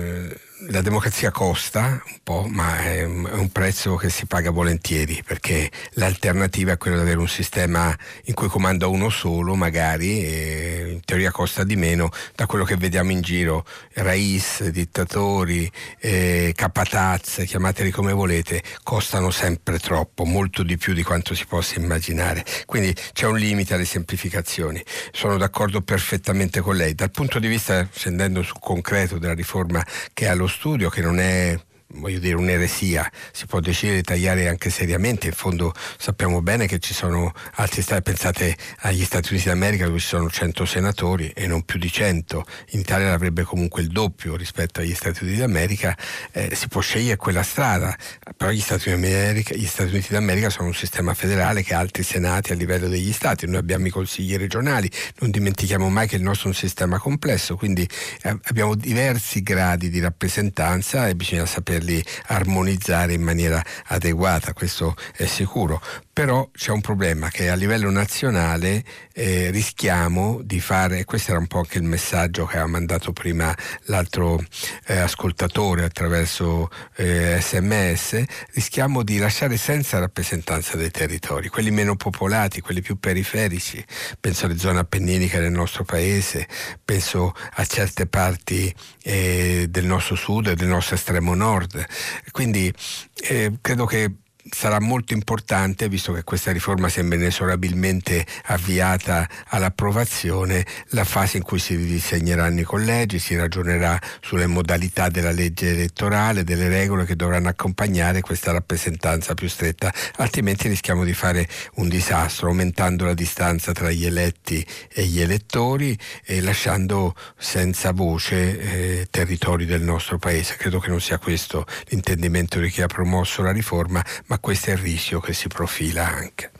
[0.68, 6.72] la democrazia costa un po', ma è un prezzo che si paga volentieri, perché l'alternativa
[6.72, 7.94] è quella di avere un sistema
[8.24, 13.10] in cui comanda uno solo, magari, in teoria costa di meno da quello che vediamo
[13.10, 20.94] in giro, raiz, dittatori, eh, capatazze, chiamateli come volete, costano sempre troppo, molto di più
[20.94, 22.44] di quanto si possa immaginare.
[22.64, 24.82] Quindi c'è un limite alle semplificazioni.
[25.12, 26.94] Sono d'accordo perfettamente con lei.
[26.94, 31.18] Dal punto di vista, scendendo sul concreto della riforma che ha lo studio, che non
[31.18, 31.58] è
[31.88, 36.78] voglio dire, un'eresia, si può decidere di tagliare anche seriamente, in fondo sappiamo bene che
[36.78, 41.46] ci sono altri stati, pensate agli Stati Uniti d'America dove ci sono 100 senatori e
[41.46, 45.96] non più di 100, in Italia avrebbe comunque il doppio rispetto agli Stati Uniti d'America,
[46.32, 47.96] eh, si può scegliere quella strada,
[48.36, 52.02] però gli Stati, America, gli Stati, Uniti d'America sono un sistema federale che ha altri
[52.02, 56.22] senati a livello degli Stati, noi abbiamo i consigli regionali, non dimentichiamo mai che il
[56.22, 57.88] nostro è un sistema complesso, quindi
[58.22, 64.94] eh, abbiamo diversi gradi di rappresentanza e bisogna saperli poterli armonizzare in maniera adeguata, questo
[65.16, 65.80] è sicuro.
[66.14, 71.48] Però c'è un problema che a livello nazionale eh, rischiamo di fare, questo era un
[71.48, 73.52] po' anche il messaggio che aveva mandato prima
[73.86, 74.40] l'altro
[74.86, 82.60] eh, ascoltatore attraverso eh, sms, rischiamo di lasciare senza rappresentanza dei territori, quelli meno popolati,
[82.60, 83.84] quelli più periferici,
[84.20, 86.46] penso alle zone appenniniche del nostro paese,
[86.84, 91.84] penso a certe parti eh, del nostro sud e del nostro estremo nord.
[92.30, 92.72] Quindi
[93.20, 94.12] eh, credo che
[94.50, 101.58] sarà molto importante, visto che questa riforma sembra inesorabilmente avviata all'approvazione, la fase in cui
[101.58, 107.48] si ridisegneranno i collegi, si ragionerà sulle modalità della legge elettorale, delle regole che dovranno
[107.48, 113.90] accompagnare questa rappresentanza più stretta, altrimenti rischiamo di fare un disastro, aumentando la distanza tra
[113.90, 120.56] gli eletti e gli elettori e lasciando senza voce eh, territori del nostro paese.
[120.56, 124.70] Credo che non sia questo l'intendimento di chi ha promosso la riforma, ma ma questo
[124.70, 126.50] è il rischio che si profila anche.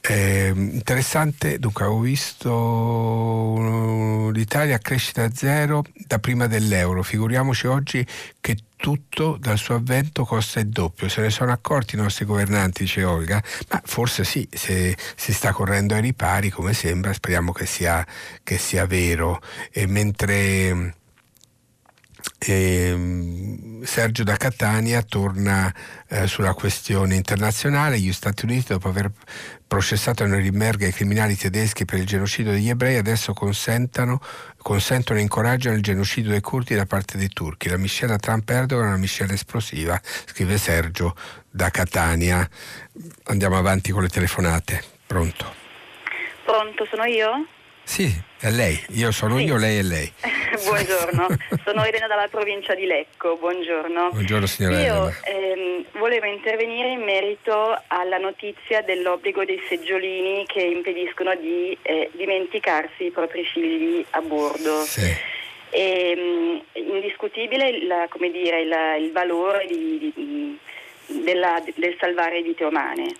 [0.00, 3.50] Eh, interessante, dunque avevo visto
[4.30, 8.06] l'Italia a crescita zero da prima dell'euro, figuriamoci oggi
[8.40, 12.84] che tutto dal suo avvento costa il doppio, se ne sono accorti i nostri governanti,
[12.84, 17.66] dice Olga, ma forse sì, se si sta correndo ai ripari come sembra, speriamo che
[17.66, 18.06] sia,
[18.44, 19.40] che sia vero.
[19.72, 20.94] E mentre
[22.38, 25.74] e Sergio da Catania torna
[26.08, 27.98] eh, sulla questione internazionale.
[27.98, 29.10] Gli Stati Uniti, dopo aver
[29.66, 34.20] processato a Norimberga i criminali tedeschi per il genocidio degli ebrei, adesso consentono
[34.62, 37.68] e incoraggiano il genocidio dei curdi da parte dei turchi.
[37.68, 41.16] La miscela Trump-Erdogan è una miscela esplosiva, scrive Sergio
[41.50, 42.48] da Catania.
[43.24, 44.82] Andiamo avanti con le telefonate.
[45.06, 45.54] Pronto?
[46.44, 47.46] Pronto, sono io?
[47.88, 48.06] Sì,
[48.38, 48.78] è lei.
[48.90, 49.44] Io sono sì.
[49.44, 50.12] io, lei è lei.
[50.62, 51.26] buongiorno,
[51.64, 54.10] sono Elena dalla provincia di Lecco, buongiorno.
[54.10, 61.34] Buongiorno signora Io ehm, volevo intervenire in merito alla notizia dell'obbligo dei seggiolini che impediscono
[61.36, 64.82] di eh, dimenticarsi i propri figli a bordo.
[64.82, 65.10] Sì.
[65.70, 70.58] E, ehm, indiscutibile la, dire, il, il, valore di, di,
[71.24, 73.14] della, del salvare vite umane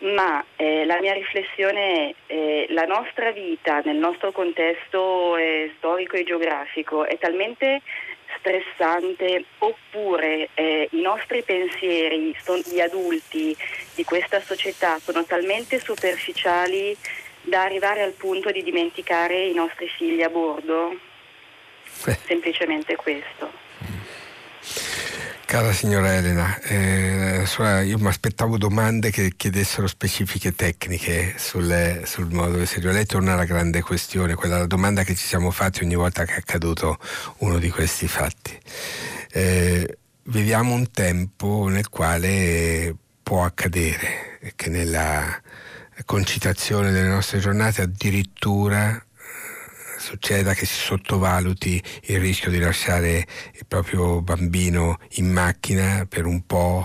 [0.00, 6.16] ma eh, la mia riflessione è eh, la nostra vita nel nostro contesto eh, storico
[6.16, 7.82] e geografico è talmente
[8.38, 12.34] stressante oppure eh, i nostri pensieri
[12.66, 13.56] di adulti
[13.94, 16.96] di questa società sono talmente superficiali
[17.42, 20.96] da arrivare al punto di dimenticare i nostri figli a bordo?
[22.26, 23.50] Semplicemente questo.
[25.50, 27.44] Cara signora Elena, eh,
[27.84, 32.92] io mi aspettavo domande che chiedessero specifiche tecniche sul, sul modo di seguire.
[32.92, 36.36] Lei torna alla grande questione, quella domanda che ci siamo fatti ogni volta che è
[36.36, 36.98] accaduto
[37.38, 38.56] uno di questi fatti.
[39.32, 45.36] Eh, viviamo un tempo nel quale può accadere che nella
[46.04, 49.04] concitazione delle nostre giornate addirittura
[50.10, 56.44] succeda che si sottovaluti il rischio di lasciare il proprio bambino in macchina per un
[56.46, 56.84] po'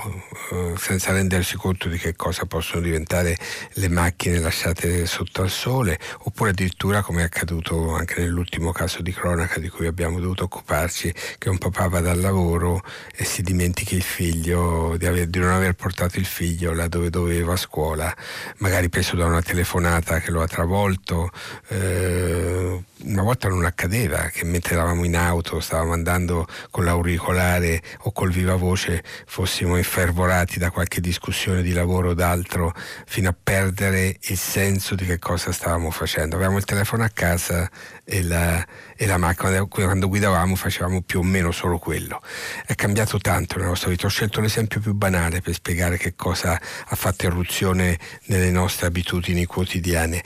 [0.52, 3.36] eh, senza rendersi conto di che cosa possono diventare
[3.74, 9.12] le macchine lasciate sotto al sole oppure addirittura come è accaduto anche nell'ultimo caso di
[9.12, 12.84] cronaca di cui abbiamo dovuto occuparci che un papà va dal lavoro
[13.16, 17.10] e si dimentichi il figlio di, aver, di non aver portato il figlio là dove
[17.10, 18.16] doveva a scuola
[18.58, 21.32] magari preso da una telefonata che lo ha travolto
[21.70, 22.84] eh,
[23.16, 28.30] una volta non accadeva che mentre eravamo in auto, stavamo andando con l'auricolare o col
[28.30, 32.74] viva voce, fossimo infervorati da qualche discussione di lavoro o d'altro
[33.06, 36.36] fino a perdere il senso di che cosa stavamo facendo.
[36.36, 37.70] Avevamo il telefono a casa
[38.04, 38.66] e la,
[38.98, 42.22] e la macchina, quando guidavamo facevamo più o meno solo quello.
[42.66, 44.08] È cambiato tanto nella nostra vita.
[44.08, 49.46] Ho scelto l'esempio più banale per spiegare che cosa ha fatto irruzione nelle nostre abitudini
[49.46, 50.22] quotidiane.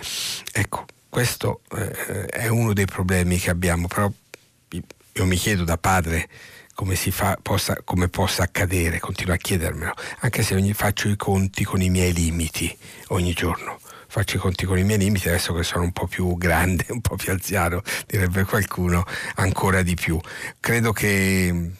[0.52, 4.12] Ecco, questo eh, è uno dei problemi che abbiamo, però
[4.70, 6.30] io mi chiedo da padre
[6.74, 11.64] come, fa, possa, come possa accadere, continuo a chiedermelo, anche se ogni, faccio i conti
[11.64, 12.76] con i miei limiti
[13.08, 13.80] ogni giorno
[14.10, 17.00] faccio i conti con i miei limiti, adesso che sono un po' più grande, un
[17.00, 19.06] po' più anziano, direbbe qualcuno,
[19.36, 20.20] ancora di più.
[20.60, 21.72] Credo che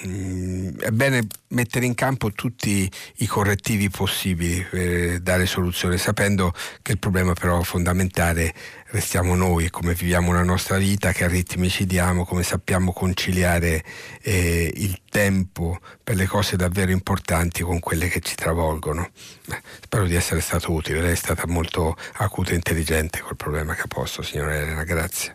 [0.00, 6.98] è bene mettere in campo tutti i correttivi possibili per dare soluzione, sapendo che il
[6.98, 8.54] problema però fondamentale
[8.90, 13.84] restiamo noi, come viviamo la nostra vita, che ritmi ci diamo, come sappiamo conciliare
[14.22, 19.10] eh, il tempo per le cose davvero importanti con quelle che ci travolgono.
[19.46, 23.74] Beh, spero di essere stato utile, lei è stata molto acuta e intelligente col problema
[23.74, 25.34] che ha posto, signora Elena, grazie.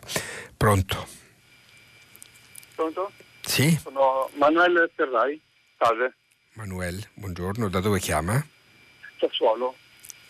[0.56, 1.06] Pronto?
[2.74, 3.12] Pronto?
[3.44, 3.78] Sì?
[3.82, 5.40] Sono Manuel Ferrari,
[5.78, 6.14] Salve.
[6.54, 8.44] Manuel, buongiorno, da dove chiama?
[9.18, 9.74] Sassuolo,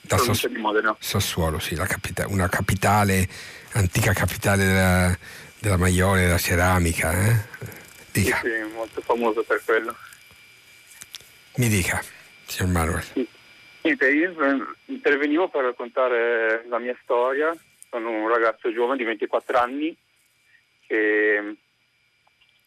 [0.00, 0.96] Da provincia di Modena.
[0.98, 3.28] Sassuolo, sì, capita- una capitale,
[3.72, 5.18] antica capitale della,
[5.58, 7.12] della Maiole, della ceramica.
[7.12, 7.36] Eh?
[8.12, 9.94] Dica, Sì, sì, molto famoso per quello.
[11.56, 12.02] mi dica,
[12.46, 13.04] signor Manuel.
[13.82, 14.34] Niente, io
[14.86, 17.54] intervenivo per raccontare la mia storia.
[17.90, 19.94] Sono un ragazzo giovane di 24 anni
[20.86, 21.56] che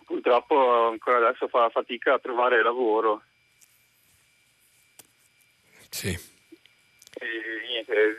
[0.08, 3.22] purtroppo ancora adesso fa fatica a trovare lavoro.
[5.90, 6.10] Sì,
[7.20, 7.28] E
[7.68, 8.18] niente,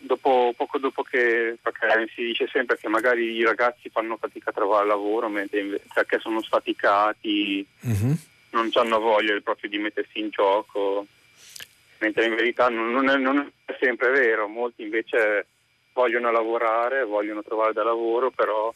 [0.00, 4.52] dopo, poco dopo che perché si dice sempre che magari i ragazzi fanno fatica a
[4.54, 8.18] trovare lavoro mentre perché sono sfaticati, Mhm.
[8.50, 11.06] non hanno voglia proprio di mettersi in gioco,
[11.98, 15.46] mentre in verità non, non è, non è sempre vero, molti invece
[15.92, 18.72] vogliono lavorare, vogliono trovare da lavoro, però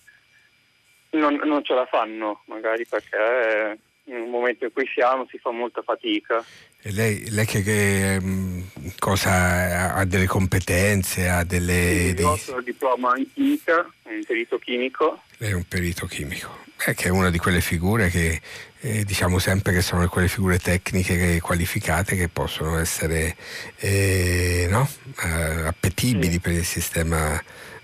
[1.12, 5.82] non, non ce la fanno, magari perché nel momento in cui siamo si fa molta
[5.82, 6.44] fatica.
[6.82, 8.62] E lei, lei che, che, mm,
[8.98, 11.72] cosa ha, delle competenze, ha delle...
[12.08, 16.58] Io dei- ho il diploma in chimica, in perito chimico, Lei è un perito chimico,
[16.86, 18.40] eh, che è una di quelle figure che
[18.84, 23.36] eh, diciamo sempre che sono quelle figure tecniche che- qualificate che possono essere
[23.76, 24.88] eh, no?
[25.22, 26.40] Eh, appetibili Sì.
[26.40, 27.40] per il sistema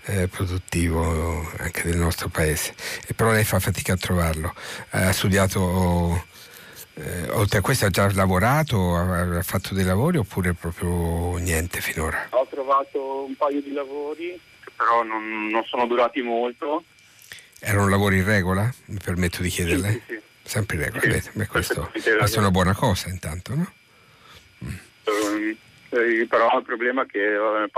[0.09, 2.73] eh, produttivo anche del nostro paese.
[3.07, 4.53] E però lei fa fatica a trovarlo.
[4.91, 6.25] Ha studiato,
[6.95, 11.81] eh, oltre a questo ha già lavorato, ha, ha fatto dei lavori oppure proprio niente
[11.81, 12.27] finora?
[12.31, 14.39] Ho trovato un paio di lavori
[14.79, 16.85] però non, non sono durati molto.
[17.59, 18.73] Erano lavori in regola?
[18.85, 19.91] Mi permetto di chiederle?
[19.91, 20.21] Sì, sì, sì.
[20.43, 23.71] Sempre in regola, Sì, beh, questo, questa è una buona cosa intanto, no?
[24.59, 25.57] Ehm,
[25.89, 27.69] eh, però il problema è che eh,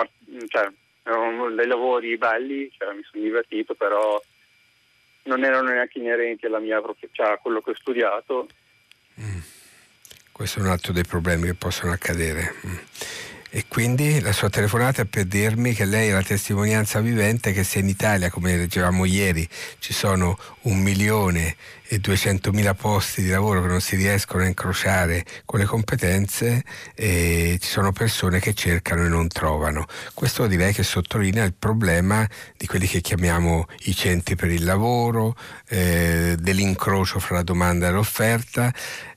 [0.47, 0.71] cioè,
[1.03, 4.21] erano dei lavori belli, cioè, mi sono divertito, però
[5.23, 8.47] non erano neanche inerenti alla mia prof- cioè, a quello che ho studiato.
[10.31, 12.55] Questo è un altro dei problemi che possono accadere.
[12.65, 12.77] Mm.
[13.53, 17.65] E quindi la sua telefonata è per dirmi che lei è la testimonianza vivente che
[17.65, 19.45] se in Italia, come leggevamo ieri,
[19.79, 21.57] ci sono un milione
[21.93, 26.63] e duecentomila posti di lavoro che non si riescono a incrociare con le competenze,
[26.95, 29.85] ci sono persone che cercano e non trovano.
[30.13, 32.25] Questo direi che sottolinea il problema
[32.55, 35.35] di quelli che chiamiamo i centri per il lavoro,
[35.67, 38.73] eh, dell'incrocio fra la domanda e l'offerta.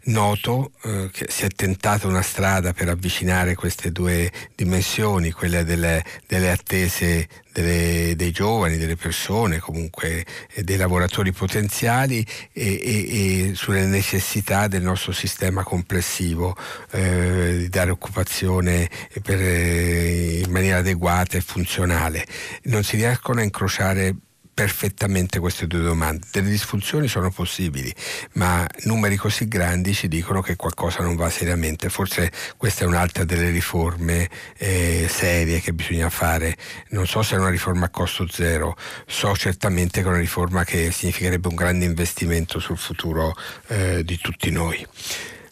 [0.07, 6.05] Noto eh, che si è tentata una strada per avvicinare queste due dimensioni, quella delle,
[6.27, 13.55] delle attese delle- dei giovani, delle persone, comunque eh, dei lavoratori potenziali e, e- e
[13.55, 16.55] sulle necessità del nostro sistema complessivo
[16.91, 18.91] eh, di dare occupazione
[19.23, 22.27] per, eh, in maniera adeguata e funzionale.
[22.65, 24.15] Non si riescono a incrociare
[24.55, 26.27] perfettamente queste due domande.
[26.31, 27.93] Delle disfunzioni sono possibili,
[28.35, 31.91] ma numeri così grandi ci dicono che qualcosa non va seriamente.
[31.91, 36.57] Forse questa è un'altra delle riforme eh, serie che bisogna fare.
[36.91, 38.77] Non so se è una riforma a costo zero,
[39.07, 43.35] so certamente che è una riforma che significherebbe un grande investimento sul futuro
[43.67, 44.87] eh, di tutti noi.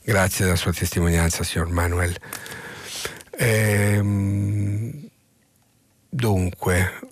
[0.04, 2.16] Grazie della sua testimonianza, signor Manuel.
[3.38, 5.08] Ehm,
[6.08, 7.11] dunque,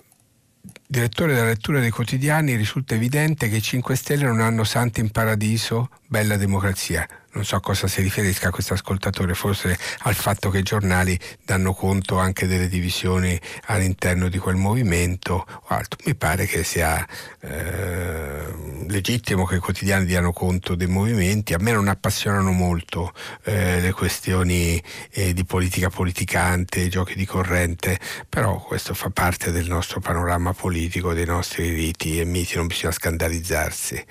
[0.91, 5.09] direttore della lettura dei quotidiani, risulta evidente che i 5 Stelle non hanno santi in
[5.09, 7.07] paradiso, bella democrazia.
[7.33, 11.73] Non so a cosa si riferisca questo ascoltatore, forse al fatto che i giornali danno
[11.73, 15.97] conto anche delle divisioni all'interno di quel movimento o altro.
[16.05, 17.07] Mi pare che sia
[17.39, 18.53] eh,
[18.87, 21.53] legittimo che i quotidiani diano conto dei movimenti.
[21.53, 23.13] A me non appassionano molto
[23.43, 29.67] eh, le questioni eh, di politica politicante, giochi di corrente, però questo fa parte del
[29.67, 34.03] nostro panorama politico, dei nostri riti e miti, non bisogna scandalizzarsi.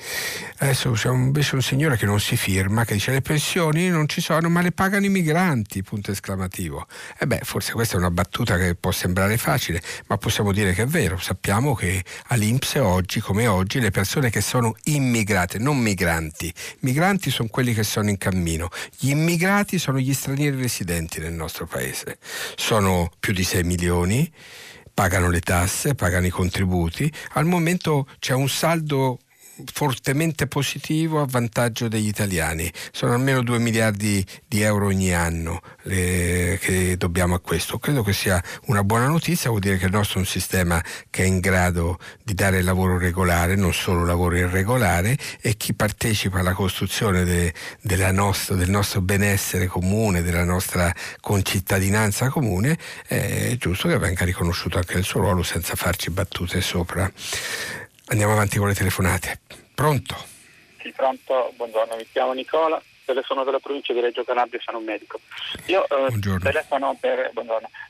[0.58, 4.20] Adesso c'è invece un signore che non si firma, che dice le pensioni non ci
[4.20, 6.86] sono, ma le pagano i migranti, punto esclamativo.
[7.18, 10.82] E beh, forse questa è una battuta che può sembrare facile, ma possiamo dire che
[10.82, 11.18] è vero.
[11.18, 17.48] Sappiamo che all'Inps oggi, come oggi, le persone che sono immigrate, non migranti, migranti sono
[17.48, 22.18] quelli che sono in cammino, gli immigrati sono gli stranieri residenti nel nostro paese.
[22.56, 24.30] Sono più di 6 milioni,
[24.92, 27.10] pagano le tasse, pagano i contributi.
[27.32, 29.18] Al momento c'è un saldo
[29.72, 32.70] fortemente positivo a vantaggio degli italiani.
[32.92, 37.78] Sono almeno 2 miliardi di euro ogni anno le, che dobbiamo a questo.
[37.78, 41.22] Credo che sia una buona notizia, vuol dire che il nostro è un sistema che
[41.22, 46.52] è in grado di dare lavoro regolare, non solo lavoro irregolare e chi partecipa alla
[46.52, 54.24] costruzione de, nostra, del nostro benessere comune, della nostra concittadinanza comune, è giusto che venga
[54.24, 57.10] riconosciuto anche il suo ruolo senza farci battute sopra.
[58.06, 59.40] Andiamo avanti con le telefonate.
[59.80, 60.14] Pronto?
[60.82, 65.20] Sì, pronto, buongiorno, mi chiamo Nicola, telefono della provincia di Reggio Calabria, sono un medico.
[65.68, 67.32] Io eh, telefono per,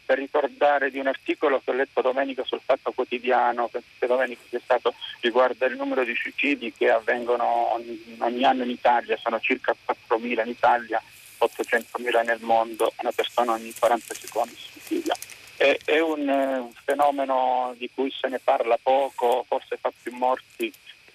[0.04, 4.40] per, ricordare di un articolo che ho letto domenica sul Fatto Quotidiano, penso che domenica
[4.48, 9.40] sia stato, riguarda il numero di suicidi che avvengono ogni, ogni anno in Italia, sono
[9.40, 11.02] circa 4.000 in Italia,
[11.40, 15.16] 800.000 nel mondo, una persona ogni 40 secondi si suicida.
[15.56, 20.14] È, è un, un, eh, fenomeno di cui se ne parla poco, forse fa più
[20.14, 20.72] morti.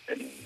[0.08, 0.44] Eh,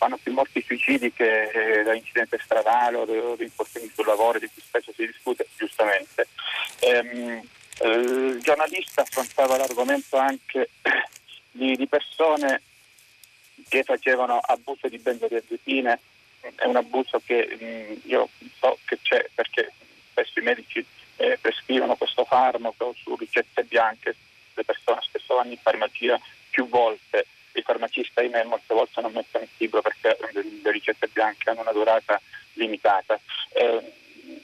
[0.00, 4.48] fanno più morti suicidi che eh, da incidente stradale o di infortuni sul lavoro di
[4.50, 6.26] cui spesso si discute, giustamente.
[6.78, 7.46] Ehm,
[7.80, 10.70] eh, il giornalista affrontava l'argomento anche
[11.52, 12.62] di, di persone
[13.68, 16.00] che facevano abuso di benzodiazepine,
[16.54, 19.70] è un abuso che mh, mm, io so che c'è perché
[20.12, 20.82] spesso i medici
[21.16, 24.16] eh, prescrivono questo farmaco su ricette bianche,
[24.54, 26.18] le persone spesso vanno in farmacia
[26.48, 31.50] più volte i farmacisti ahimè molte volte non mettono il libro perché le ricette bianche
[31.50, 32.20] hanno una durata
[32.54, 33.18] limitata.
[33.52, 33.92] Eh,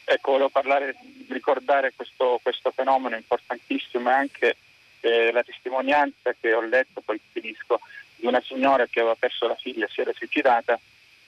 [0.05, 0.97] ecco, volevo parlare,
[1.29, 4.57] ricordare questo, questo fenomeno importantissimo e anche
[5.01, 7.81] eh, la testimonianza che ho letto, poi finisco,
[8.17, 10.79] di una signora che aveva perso la figlia, si era suicidata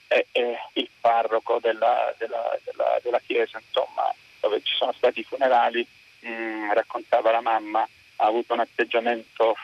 [0.09, 5.25] e, e il parroco della, della, della, della, chiesa, insomma, dove ci sono stati i
[5.25, 5.87] funerali,
[6.21, 7.87] mh, mm, raccontava la mamma,
[8.17, 9.55] ha avuto un atteggiamento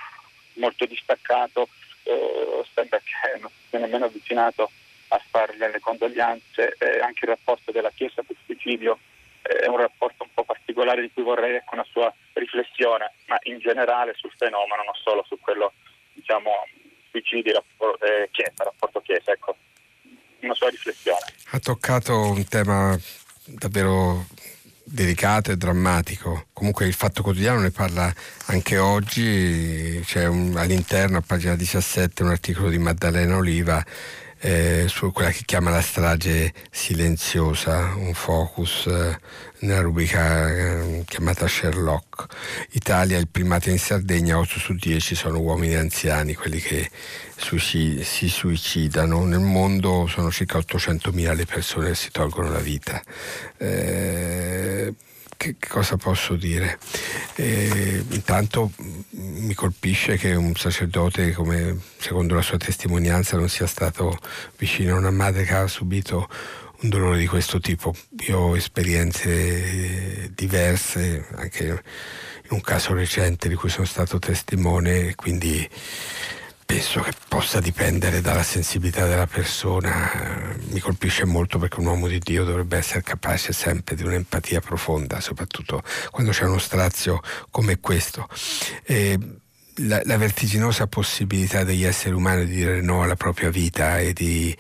[0.55, 1.69] molto distaccato,
[2.05, 4.71] eh, sembra che non si sia nemmeno avvicinato
[5.09, 8.99] a fargli le condoglianze, eh, anche il rapporto della Chiesa sul suicidio
[9.43, 13.37] eh, è un rapporto un po' particolare di cui vorrei ecco, una sua riflessione, ma
[13.45, 15.73] in generale sul fenomeno, non solo su quello
[16.13, 16.51] diciamo
[17.11, 19.57] suicidi, rapport- eh, chiesa, rapporto chiesa, ecco,
[20.41, 21.27] una sua riflessione.
[21.51, 22.99] Ha toccato un tema
[23.47, 24.25] davvero
[24.95, 26.47] delicato e drammatico.
[26.53, 28.13] Comunque il Fatto Quotidiano ne parla
[28.47, 33.85] anche oggi, c'è un, all'interno a pagina 17 un articolo di Maddalena Oliva
[34.45, 39.19] eh, su quella che chiama la strage silenziosa, un focus eh,
[39.61, 42.27] nella rubrica eh, chiamata Sherlock.
[42.73, 46.91] Italia, il primato in Sardegna, 8 su 10 sono uomini anziani, quelli che
[47.37, 49.25] suicid- si suicidano.
[49.25, 53.03] Nel mondo sono circa 800.000 le persone che si tolgono la vita.
[53.57, 54.93] Eh,
[55.45, 56.79] che, cosa posso dire?
[57.35, 58.73] Eh, intanto
[59.11, 64.17] mi colpisce che un sacerdote, come secondo la sua testimonianza, non sia stato
[64.57, 66.29] vicino a una madre che ha subito
[66.81, 67.95] un dolore di questo tipo.
[68.27, 75.69] Io ho esperienze diverse, anche in un caso recente di cui sono stato testimone, quindi
[76.65, 80.55] penso che possa dipendere dalla sensibilità della persona.
[80.71, 85.21] Mi colpisce molto perché un uomo di Dio dovrebbe essere capace sempre di un'empatia profonda,
[85.21, 87.21] soprattutto quando c'è uno strazio
[87.51, 88.29] come questo.
[88.85, 89.19] E
[89.77, 94.57] la, la, vertiginosa possibilità degli esseri umani di dire no alla propria vita e di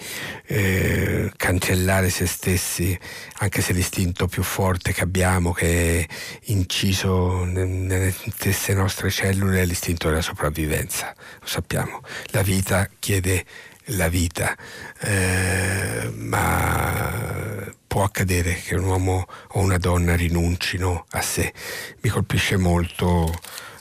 [0.46, 2.98] eh, cancellare se stessi,
[3.38, 6.06] anche se l'istinto più forte che abbiamo, che è
[6.46, 11.14] inciso nelle stesse nostre cellule, è l'istinto della sopravvivenza.
[11.40, 12.00] Lo sappiamo.
[12.30, 13.44] La vita chiede
[13.88, 14.56] la vita,
[15.00, 21.52] eh, ma può accadere che un uomo o una donna rinuncino a sé.
[22.00, 23.32] Mi colpisce molto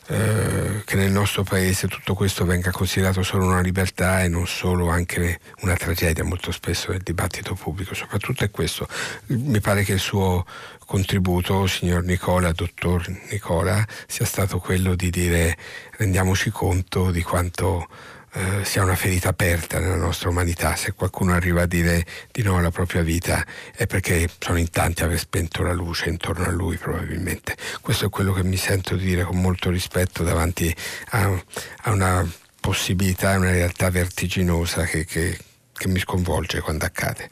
[0.06, 4.88] eh, che nel nostro paese tutto questo venga considerato solo una libertà e non solo
[4.88, 8.86] anche una tragedia molto spesso nel dibattito pubblico, soprattutto è questo.
[9.26, 10.44] Mi pare che il suo
[10.84, 15.56] contributo, signor Nicola, dottor Nicola, sia stato quello di dire
[15.96, 17.88] rendiamoci conto di quanto
[18.36, 20.74] eh, sia una ferita aperta nella nostra umanità.
[20.74, 25.02] Se qualcuno arriva a dire di no alla propria vita è perché sono in tanti
[25.02, 27.56] a aver spento la luce intorno a lui probabilmente.
[27.80, 30.74] Questo è quello che mi sento di dire con molto rispetto davanti
[31.10, 31.42] a,
[31.82, 32.28] a una
[32.60, 35.38] possibilità, a una realtà vertiginosa che, che,
[35.72, 37.30] che mi sconvolge quando accade.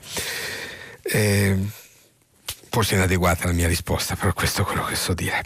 [1.02, 1.58] Eh,
[2.70, 5.42] forse inadeguata la mia risposta, però questo è quello che so dire.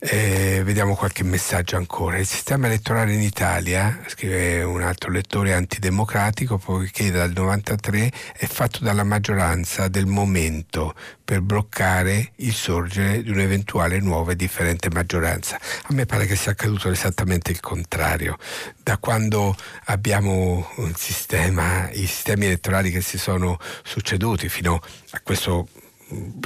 [0.00, 2.18] Eh, vediamo qualche messaggio ancora.
[2.18, 8.84] Il sistema elettorale in Italia, scrive un altro lettore antidemocratico, poiché dal 93 è fatto
[8.84, 10.94] dalla maggioranza del momento
[11.24, 15.56] per bloccare il sorgere di un'eventuale nuova e differente maggioranza.
[15.56, 18.38] A me pare che sia accaduto esattamente il contrario.
[18.80, 19.56] Da quando
[19.86, 24.80] abbiamo un sistema, i sistemi elettorali che si sono succeduti fino
[25.10, 25.66] a questo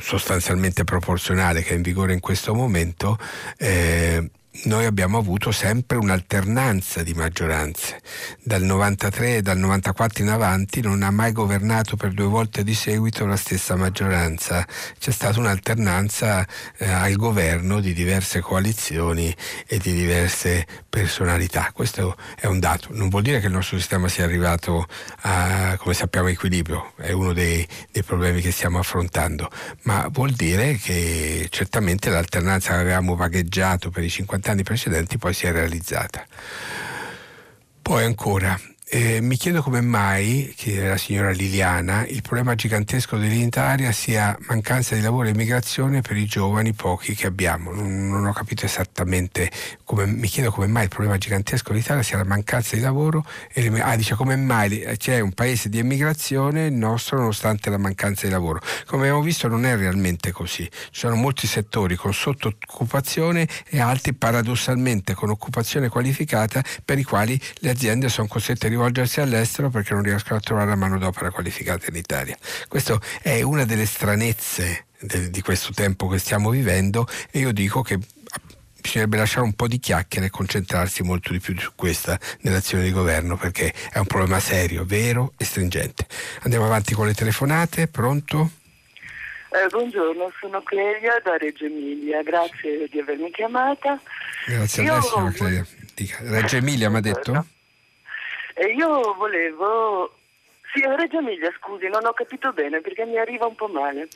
[0.01, 3.19] sostanzialmente proporzionale che è in vigore in questo momento,
[3.59, 4.31] eh,
[4.65, 8.01] noi abbiamo avuto sempre un'alternanza di maggioranze.
[8.43, 12.75] Dal 93 e dal 94 in avanti non ha mai governato per due volte di
[12.75, 14.67] seguito la stessa maggioranza.
[14.99, 16.47] C'è stata un'alternanza
[16.77, 19.35] eh, al governo di diverse coalizioni
[19.67, 21.71] e di diverse personalità.
[21.73, 22.89] Questo è un dato.
[22.91, 24.87] Non vuol dire che il nostro sistema sia arrivato
[25.23, 29.51] a, come sappiamo, equilibrio, è uno dei, dei problemi che stiamo affrontando,
[29.83, 35.33] ma vuol dire che certamente l'alternanza che avevamo vagheggiato per i 50 anni precedenti poi
[35.33, 36.25] si è realizzata.
[37.81, 38.59] Poi ancora,
[38.95, 44.95] eh, mi chiedo come mai, chiede la signora Liliana, il problema gigantesco dell'Italia sia mancanza
[44.95, 47.73] di lavoro e immigrazione per i giovani pochi che abbiamo.
[47.73, 49.51] Non, non ho capito esattamente
[49.83, 53.67] come, mi chiedo come mai il problema gigantesco dell'Italia sia la mancanza di lavoro e
[53.67, 58.27] le, ah, dice come mai c'è un paese di emigrazione il nostro nonostante la mancanza
[58.27, 58.61] di lavoro.
[58.85, 60.69] Come abbiamo visto non è realmente così.
[60.71, 67.41] Ci sono molti settori con sottoccupazione e altri paradossalmente con occupazione qualificata per i quali
[67.61, 71.31] le aziende sono costrette a rivolgere rivolgersi all'estero perché non riescono a trovare la manodopera
[71.31, 72.37] qualificata in Italia.
[72.67, 77.83] Questa è una delle stranezze de, di questo tempo che stiamo vivendo e io dico
[77.83, 77.99] che
[78.81, 82.91] bisognerebbe lasciare un po' di chiacchiere e concentrarsi molto di più su questa nell'azione di
[82.91, 86.07] governo perché è un problema serio, vero e stringente.
[86.43, 88.51] Andiamo avanti con le telefonate, pronto?
[89.53, 94.01] Eh, buongiorno, sono Clelia da Reggio Emilia, grazie di avermi chiamata.
[94.47, 95.67] Grazie a lei, signora Clelia.
[96.21, 97.47] Reggio Emilia mi ha detto?
[98.63, 100.19] E io volevo...
[100.73, 104.07] Sì, Reggio Emilia, scusi, non ho capito bene perché mi arriva un po' male.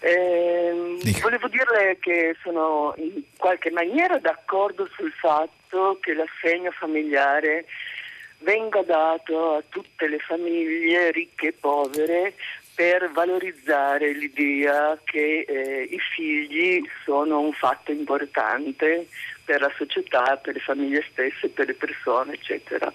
[0.00, 7.64] Eh, volevo dirle che sono in qualche maniera d'accordo sul fatto che l'assegno familiare
[8.40, 12.34] venga dato a tutte le famiglie ricche e povere
[12.74, 19.08] per valorizzare l'idea che eh, i figli sono un fatto importante
[19.46, 22.92] per la società, per le famiglie stesse, per le persone, eccetera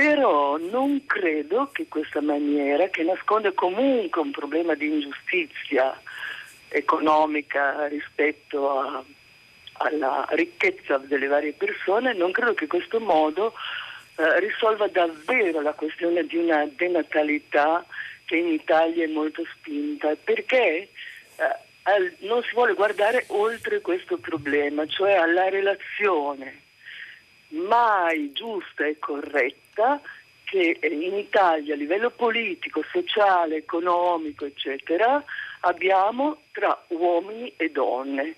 [0.00, 5.94] però non credo che questa maniera, che nasconde comunque un problema di ingiustizia
[6.68, 9.04] economica rispetto a,
[9.74, 13.52] alla ricchezza delle varie persone, non credo che questo modo
[14.16, 17.84] eh, risolva davvero la questione di una denatalità
[18.24, 20.88] che in Italia è molto spinta, perché
[21.36, 26.68] eh, non si vuole guardare oltre questo problema, cioè alla relazione
[27.48, 29.69] mai giusta e corretta
[30.44, 35.22] che in Italia a livello politico, sociale, economico, eccetera,
[35.60, 38.34] abbiamo tra uomini e donne.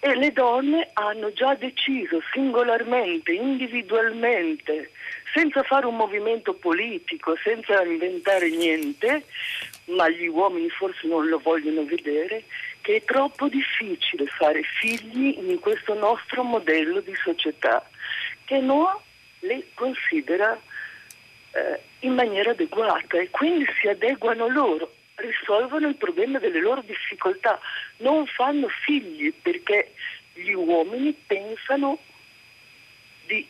[0.00, 4.90] E le donne hanno già deciso singolarmente, individualmente,
[5.32, 9.24] senza fare un movimento politico, senza inventare niente,
[9.86, 12.44] ma gli uomini forse non lo vogliono vedere,
[12.80, 17.88] che è troppo difficile fare figli in questo nostro modello di società
[18.44, 18.86] che non
[19.46, 20.58] le considera
[21.52, 27.58] eh, in maniera adeguata e quindi si adeguano loro, risolvono il problema delle loro difficoltà,
[27.98, 29.92] non fanno figli perché
[30.34, 31.98] gli uomini pensano
[33.26, 33.46] di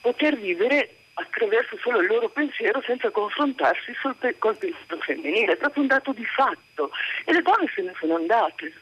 [0.00, 5.82] poter vivere attraverso solo il loro pensiero senza confrontarsi pe- col pensiero femminile, è proprio
[5.82, 6.90] un dato di fatto.
[7.24, 8.72] E le donne se ne sono andate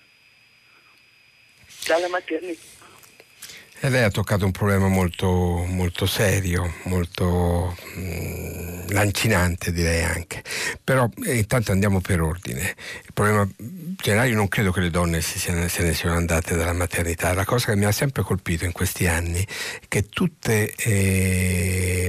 [1.86, 2.77] dalla maternità.
[3.80, 10.42] E lei ha toccato un problema molto, molto serio, molto mh, mm, lancinante direi anche.
[10.82, 12.74] Però eh, intanto andiamo per ordine.
[13.04, 16.72] Il problema generale, io non credo che le donne siano, se ne siano andate dalla
[16.72, 17.32] maternità.
[17.34, 20.74] La cosa che mi ha sempre colpito in questi anni è che tutte...
[20.74, 22.08] Eh,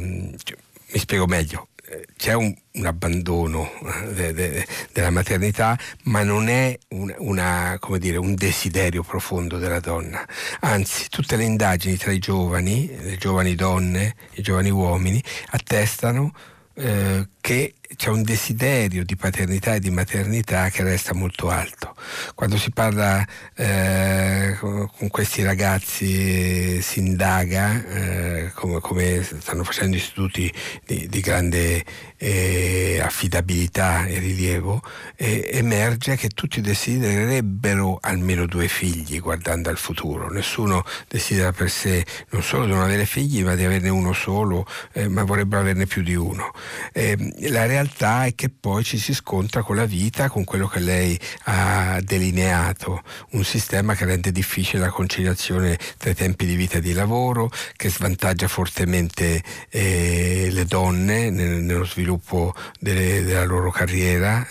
[0.91, 1.68] mi spiego meglio,
[2.15, 3.71] c'è un, un abbandono
[4.03, 9.79] eh, de, de, della maternità, ma non è un, una, dire, un, desiderio profondo della
[9.79, 10.25] donna.
[10.61, 16.33] Anzi, tutte le indagini tra i giovani, le giovani donne, i giovani uomini, attestano
[16.75, 21.95] eh, che c'è un desiderio di paternità e di maternità che resta molto alto.
[22.35, 23.25] Quando si parla
[23.55, 30.53] eh, con questi ragazzi si indaga, eh, come, come, stanno facendo istituti
[30.85, 31.83] di, di grande
[32.17, 34.81] eh, affidabilità e rilievo,
[35.15, 40.29] emerge che tutti desidererebbero almeno due figli guardando al futuro.
[40.29, 44.65] Nessuno desidera per sé non solo di non avere figli, ma di averne uno solo,
[44.93, 46.51] eh, ma vorrebbero averne più di uno.
[46.93, 51.19] Ehm, la è che poi ci si scontra con la vita, con quello che lei
[51.43, 53.01] ha delineato,
[53.31, 57.51] un sistema che rende difficile la conciliazione tra i tempi di vita e di lavoro,
[57.75, 64.45] che svantaggia fortemente eh, le donne nel, nello sviluppo delle, della loro carriera,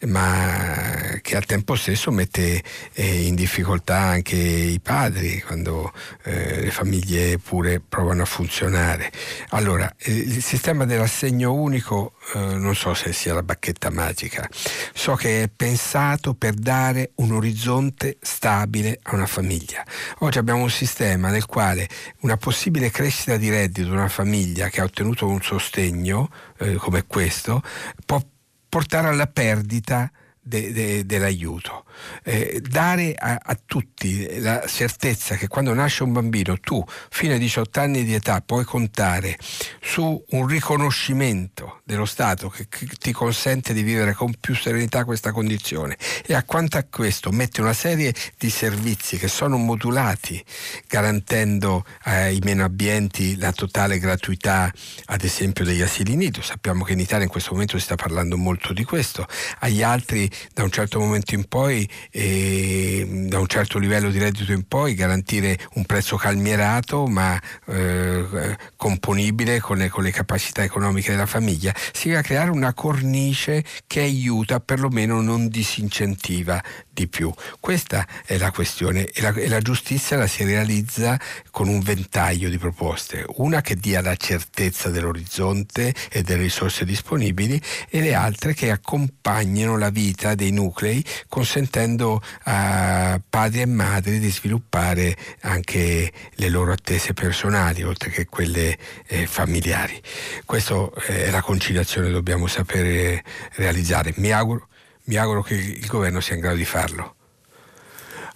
[0.00, 5.92] eh, ma che al tempo stesso mette eh, in difficoltà anche i padri quando
[6.24, 9.10] eh, le famiglie pure provano a funzionare.
[9.50, 12.38] Allora, il sistema dell'assegno unico eh,
[12.68, 14.46] non so se sia la bacchetta magica,
[14.92, 19.82] so che è pensato per dare un orizzonte stabile a una famiglia.
[20.18, 21.88] Oggi abbiamo un sistema nel quale
[22.20, 26.28] una possibile crescita di reddito di una famiglia che ha ottenuto un sostegno
[26.58, 27.62] eh, come questo
[28.04, 28.20] può
[28.68, 30.10] portare alla perdita
[30.48, 31.84] de, de, dell'aiuto.
[32.22, 37.38] Eh, dare a, a, tutti la certezza che quando nasce un bambino tu fino ai
[37.38, 39.36] 18 anni di età puoi contare
[39.80, 45.32] su un riconoscimento dello Stato che, che ti consente di vivere con più serenità questa
[45.32, 45.96] condizione.
[46.24, 50.42] E accanto a questo mette una serie di servizi che sono modulati
[50.86, 54.72] garantendo ai meno abbienti la totale gratuità
[55.06, 56.40] ad esempio degli asili nido.
[56.40, 59.26] Sappiamo che in Italia in questo momento si sta parlando molto di questo.
[59.58, 64.52] Agli altri da un certo momento in poi e da un certo livello di reddito
[64.52, 71.10] in poi garantire un prezzo calmierato ma eh, componibile con le, con le, capacità economiche
[71.10, 76.62] della famiglia, si va a creare una cornice che aiuta, perlomeno non disincentiva
[76.98, 77.32] di più.
[77.60, 81.18] Questa è la questione e la, e la giustizia la si realizza
[81.50, 87.60] con un ventaglio di proposte, una che dia la certezza dell'orizzonte e delle risorse disponibili
[87.88, 94.30] e le altre che accompagnino la vita dei nuclei consentendo a padri e madri di
[94.30, 98.76] sviluppare anche le loro attese personali oltre che quelle
[99.06, 100.00] eh, familiari.
[100.44, 103.22] Questa è la conciliazione che dobbiamo sapere
[103.54, 104.12] realizzare.
[104.16, 104.67] Mi auguro
[105.08, 107.14] mi auguro che il governo sia in grado di farlo.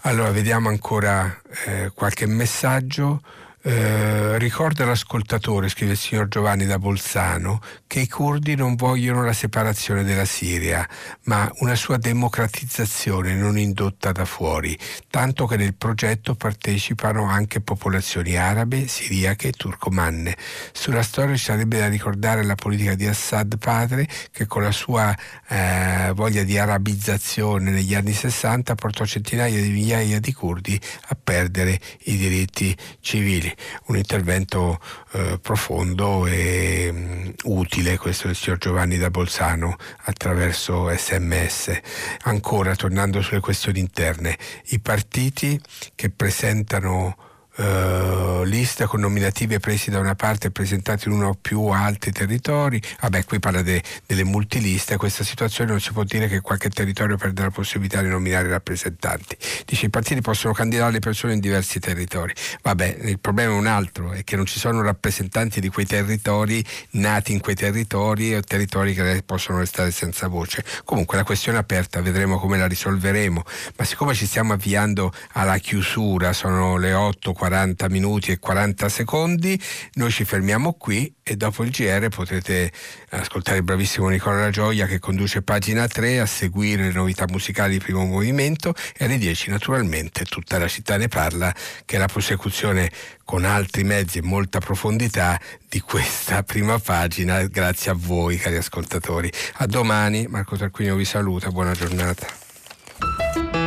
[0.02, 3.22] Allora, vediamo ancora eh, qualche messaggio.
[3.64, 9.32] Eh, ricorda l'ascoltatore, scrive il signor Giovanni da Bolzano, che i curdi non vogliono la
[9.32, 10.84] separazione della Siria,
[11.24, 14.76] ma una sua democratizzazione non indotta da fuori,
[15.08, 20.36] tanto che nel progetto partecipano anche popolazioni arabe, siriache e turcomanne.
[20.72, 25.16] Sulla storia ci sarebbe da ricordare la politica di Assad padre, che con la sua
[25.48, 30.80] eh, voglia di arabizzazione negli anni 60 portò centinaia di migliaia di curdi
[31.10, 33.50] a perdere i diritti civili
[33.86, 34.80] un intervento
[35.12, 41.80] eh, profondo e mh, mm, utile questo del signor Giovanni da Bolzano attraverso sms.
[42.22, 44.36] Ancora tornando sulle questioni interne,
[44.68, 45.60] i partiti
[45.94, 51.38] che presentano Uh, lista con nominativi presi da una parte e presentati in uno o
[51.40, 52.80] più altri territori.
[53.00, 54.96] Vabbè, qui parla de, delle multiliste.
[54.96, 59.36] Questa situazione non si può dire che qualche territorio perde la possibilità di nominare rappresentanti.
[59.66, 62.32] Dice i partiti possono candidare le persone in diversi territori.
[62.62, 66.64] Vabbè, il problema è un altro, è che non ci sono rappresentanti di quei territori
[66.92, 70.64] nati in quei territori o territori che possono restare senza voce.
[70.84, 73.42] Comunque la questione è aperta, vedremo come la risolveremo.
[73.76, 79.60] Ma siccome ci stiamo avviando alla chiusura, sono le 8 40 minuti e 40 secondi.
[79.94, 82.70] Noi ci fermiamo qui e dopo il GR potrete
[83.10, 87.72] ascoltare il bravissimo Nicola La Gioia che conduce pagina 3 a seguire le novità musicali
[87.72, 91.52] di primo movimento e alle 10 naturalmente tutta la città ne parla
[91.84, 92.92] che è la prosecuzione
[93.24, 99.28] con altri mezzi e molta profondità di questa prima pagina grazie a voi cari ascoltatori.
[99.54, 103.61] A domani, Marco Tarquinio vi saluta, buona giornata.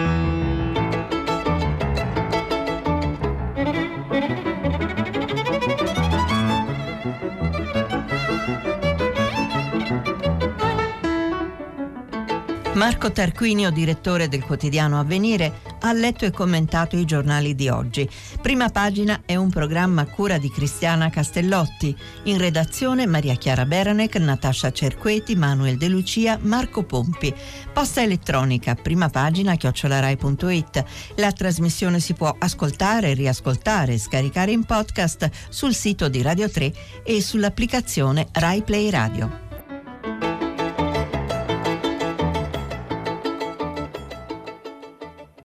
[12.75, 18.07] Marco Tarquinio, direttore del quotidiano Avvenire, ha letto e commentato i giornali di oggi.
[18.41, 21.95] Prima pagina è un programma a cura di Cristiana Castellotti.
[22.23, 27.33] In redazione Maria Chiara Beranec, Natascia Cerqueti, Manuel De Lucia, Marco Pompi.
[27.71, 30.83] Posta elettronica, prima pagina chiocciolarai.it.
[31.15, 36.73] La trasmissione si può ascoltare, riascoltare, scaricare in podcast sul sito di Radio 3
[37.05, 39.44] e sull'applicazione Rai Play Radio.